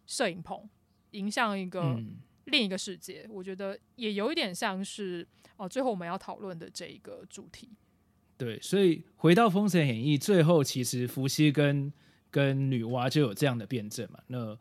[0.05, 0.69] 摄影棚，
[1.11, 1.97] 迎向一个
[2.45, 3.27] 另一个世界。
[3.29, 5.25] 我觉得也有一点像是
[5.57, 7.69] 哦，最后我们要讨论的这一个主题。
[8.43, 11.89] 对，所以回到《封神演义》，最后其实伏羲跟
[12.29, 14.19] 跟女娲就有这样的辩证嘛。
[14.27, 14.57] 那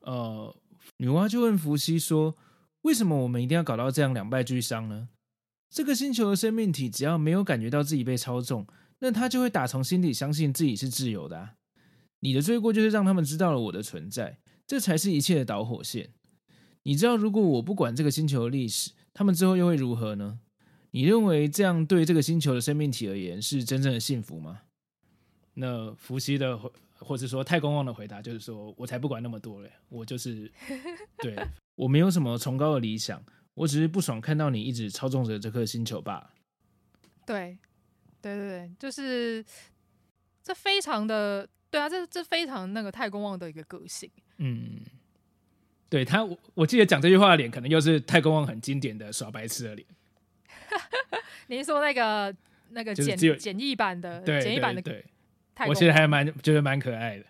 [0.00, 0.56] 呃，
[0.96, 2.34] 女娲就问伏羲说
[2.82, 5.10] ：“为什么我们一定要搞到这样两败俱伤呢？
[5.68, 8.66] 这个星球的生命体只要没有感觉到自己被操纵，
[9.00, 11.56] 那他就会打从心底相信自己是自由的啊。
[12.20, 16.14] 你的罪过就是让他们知道了我的存在，这才是一切的导火线。
[16.84, 20.38] 你知道，如果我不管这个星球的历史，他们之后又会如何呢？
[20.96, 24.62] 你认为这样对这个星球的生命体而言是真正的幸福吗？”
[25.54, 26.58] 那伏羲的。
[26.98, 30.50] 或者说太公望的回答就是说，我才不管那么多嘞，我就是
[31.20, 31.36] 对，
[31.74, 33.22] 我没有什么崇高的理想，
[33.52, 36.30] 我只是不爽看到你一直操纵着这颗星球罢了。
[37.26, 37.58] 对，
[38.22, 39.44] 对对对，就是
[40.42, 44.10] 这非常的对啊，这这非常那个太公望的一个个性。
[44.38, 44.80] 嗯，
[45.90, 49.86] 对他，我我记得讲这句话的脸，可能又是太公望很经典的耍白痴的脸。
[51.48, 52.34] 您说那个
[52.70, 55.04] 那个简简易版的简易版的对。
[55.66, 57.24] 我其实还蛮觉得蛮可爱的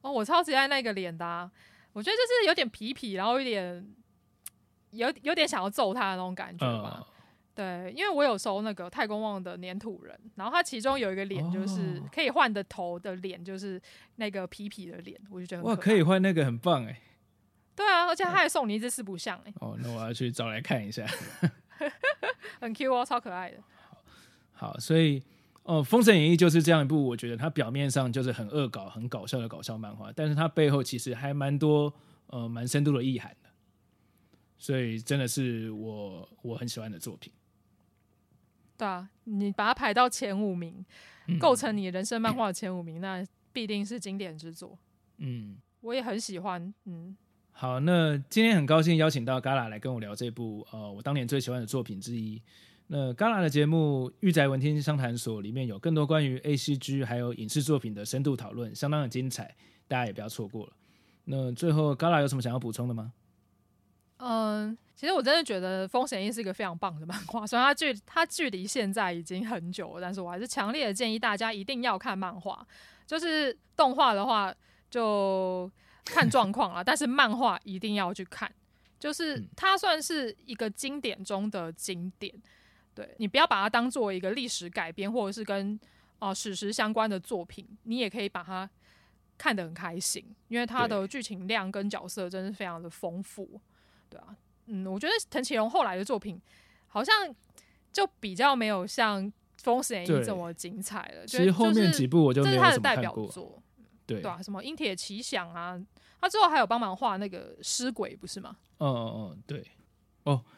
[0.00, 1.50] 哦，我超级爱那个脸的，啊，
[1.92, 3.86] 我觉得就是有点皮皮，然后有点
[4.92, 7.04] 有有点想要揍他的那种感觉吧。
[7.06, 7.06] 嗯、
[7.54, 13.78] 对，因为我有收那个太公望的粘土人，然后他其中有一个脸就是可以换的头的脸，就是
[14.16, 16.98] 那个皮皮的脸，我就觉得哇，可以换那个很棒哎。
[17.76, 19.52] 对啊，而且他还送你一只四不像哎。
[19.60, 21.04] 哦，那我要去找来看一下，
[22.60, 23.58] 很 Q 哦，超可爱的。
[23.84, 24.02] 好，
[24.52, 25.22] 好，所以。
[25.62, 31.92] 哦，《封神演义》就是这样一部，我觉得它表面上就是很恶搞、很搞笑的搞笑漫画，但是它背后其实还蛮多
[32.28, 33.50] 呃蛮深度的意涵的，
[34.56, 37.32] 所以真的是我我很喜欢的作品。
[38.78, 40.84] 对啊，你把它排到前五名，
[41.28, 44.76] 嗯、构成你人生漫画的前五名，那必定是经典之作。
[45.18, 46.74] 嗯，我也很喜欢。
[46.86, 47.16] 嗯，
[47.52, 52.40] 好，那今天很高兴邀请到 Gala 来跟我聊这部呃我当年最喜欢的作品之一。
[52.86, 59.54] 那 Gala 的节目《玉宅文听商谈所》里面有更多关于 ACG 还有影视作品的深度讨论，相当的精彩，
[59.86, 60.72] 大家也不要错过了。
[61.24, 63.12] 那最后 Gala 有什么想要补充的吗？
[64.16, 72.66] 嗯，其实我真的觉得《风神演义》是一个非常棒的漫画，虽然它距它距离现在已经很久了，但是我还是强烈的建议大家一定要看漫画。
[73.06, 74.54] 就是动画的话
[74.90, 75.70] 就
[76.10, 78.50] 看状况啊， 但是漫画一定要去看，
[78.98, 82.34] 就是它算是一个经典中的经典。
[82.94, 85.78] 对，你不要把它当做一个历史改编或者是跟
[86.18, 88.68] 啊、呃、史实相关的作品，你也可以把它
[89.38, 93.60] 看得很开心，因为它的剧情量跟角色真是非常的丰富，
[94.10, 94.36] 对啊，
[94.66, 96.38] 嗯，我觉得藤崎龙后来的作品
[96.88, 97.34] 好像
[97.92, 99.24] 就比较没有像
[99.62, 101.26] 《封神演义》这么精彩了。
[101.26, 103.59] 其实后面几部我就没有什么看过。
[104.10, 105.80] 对对啊，什么《鹰铁奇想》啊，
[106.20, 108.56] 他之后还有帮忙画那个尸鬼，不是吗？
[108.78, 109.64] 哦哦哦，对，
[110.24, 110.42] 哦，《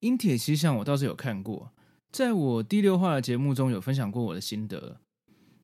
[0.00, 1.72] 鹰铁奇想》我倒是有看过。
[2.12, 5.00] 在我第六话的节目中有分享过我的心得，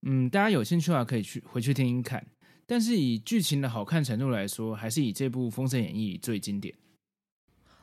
[0.03, 2.25] 嗯，大家有兴趣的话可以去回去听听看。
[2.67, 6.75] 但是以剧情的好看程度来说，还是以这部《封神演义》最经典。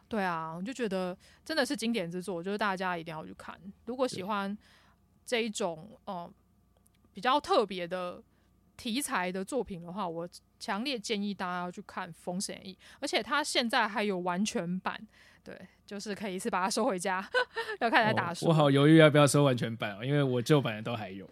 [0.10, 3.58] 对啊，我就觉得真的是经典之作，就是大家一定要去看。
[3.86, 4.58] 如果喜欢
[5.26, 6.30] 这一种呃
[7.14, 8.22] 比较特别的
[8.78, 10.28] 题材的作品的话，我
[10.60, 15.00] 强烈建议大家要去看《封神演义》，而且它现在还有完全版。
[15.44, 15.54] 对，
[15.86, 17.28] 就是可以一次把它收回家，
[17.82, 18.48] 要看来打书。
[18.48, 21.30] 我好犹豫要不要收完全版哦，因为我旧版的都还有。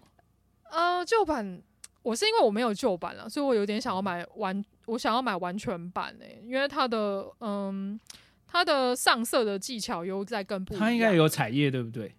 [0.69, 1.61] 呃，旧版
[2.03, 7.97] 我是因为我没有旧版了，所以我有点想要买完，我想要买完全版诶，因为它的嗯，
[8.45, 10.85] 它的上色的技巧又在更不一样。
[10.85, 12.13] 它应该有彩页，对不对？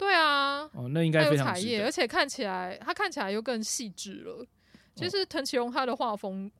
[0.00, 0.62] 对啊。
[0.72, 4.46] 哦，那应该非常有彩页，而且看起来他看起来又更细致了。
[4.94, 6.50] 其实藤崎荣他的画风，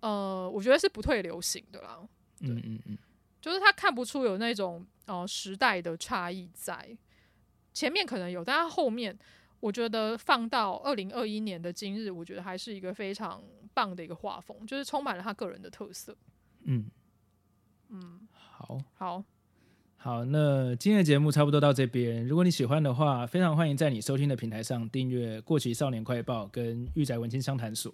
[0.00, 1.98] 呃，我觉得是不退流行的啦。
[2.40, 2.98] 嗯嗯嗯。
[3.40, 6.94] 就是他看不出有那种呃时代的差异在，
[7.72, 9.18] 前面可能有，但他后面
[9.58, 16.14] 我觉得放到二零二一年的今日，我觉得还是一个非常棒的一个画风，就是充满了他个人的特色。
[16.64, 16.90] 嗯
[17.88, 19.24] 嗯，好，好，
[20.04, 22.26] 好，那今天的节目差不多到这边。
[22.26, 27.92] 如果你喜欢的话，非常欢迎在你收听的平台上订阅《过期少年快报》跟《御宅文青商谈所》。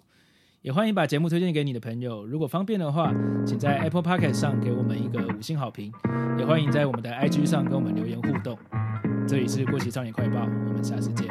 [0.63, 3.13] 也欢迎把节目推荐给你的朋友，如果方便的话，
[3.45, 5.93] 请在 Apple Podcast 上给我们一个五星好评。
[6.39, 8.57] 也欢迎在我们的 IG 上跟我们留言互动。
[9.27, 11.27] 这里是过期少年快报，我们下次见，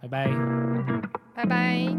[0.00, 0.30] 拜拜，
[1.34, 1.92] 拜拜。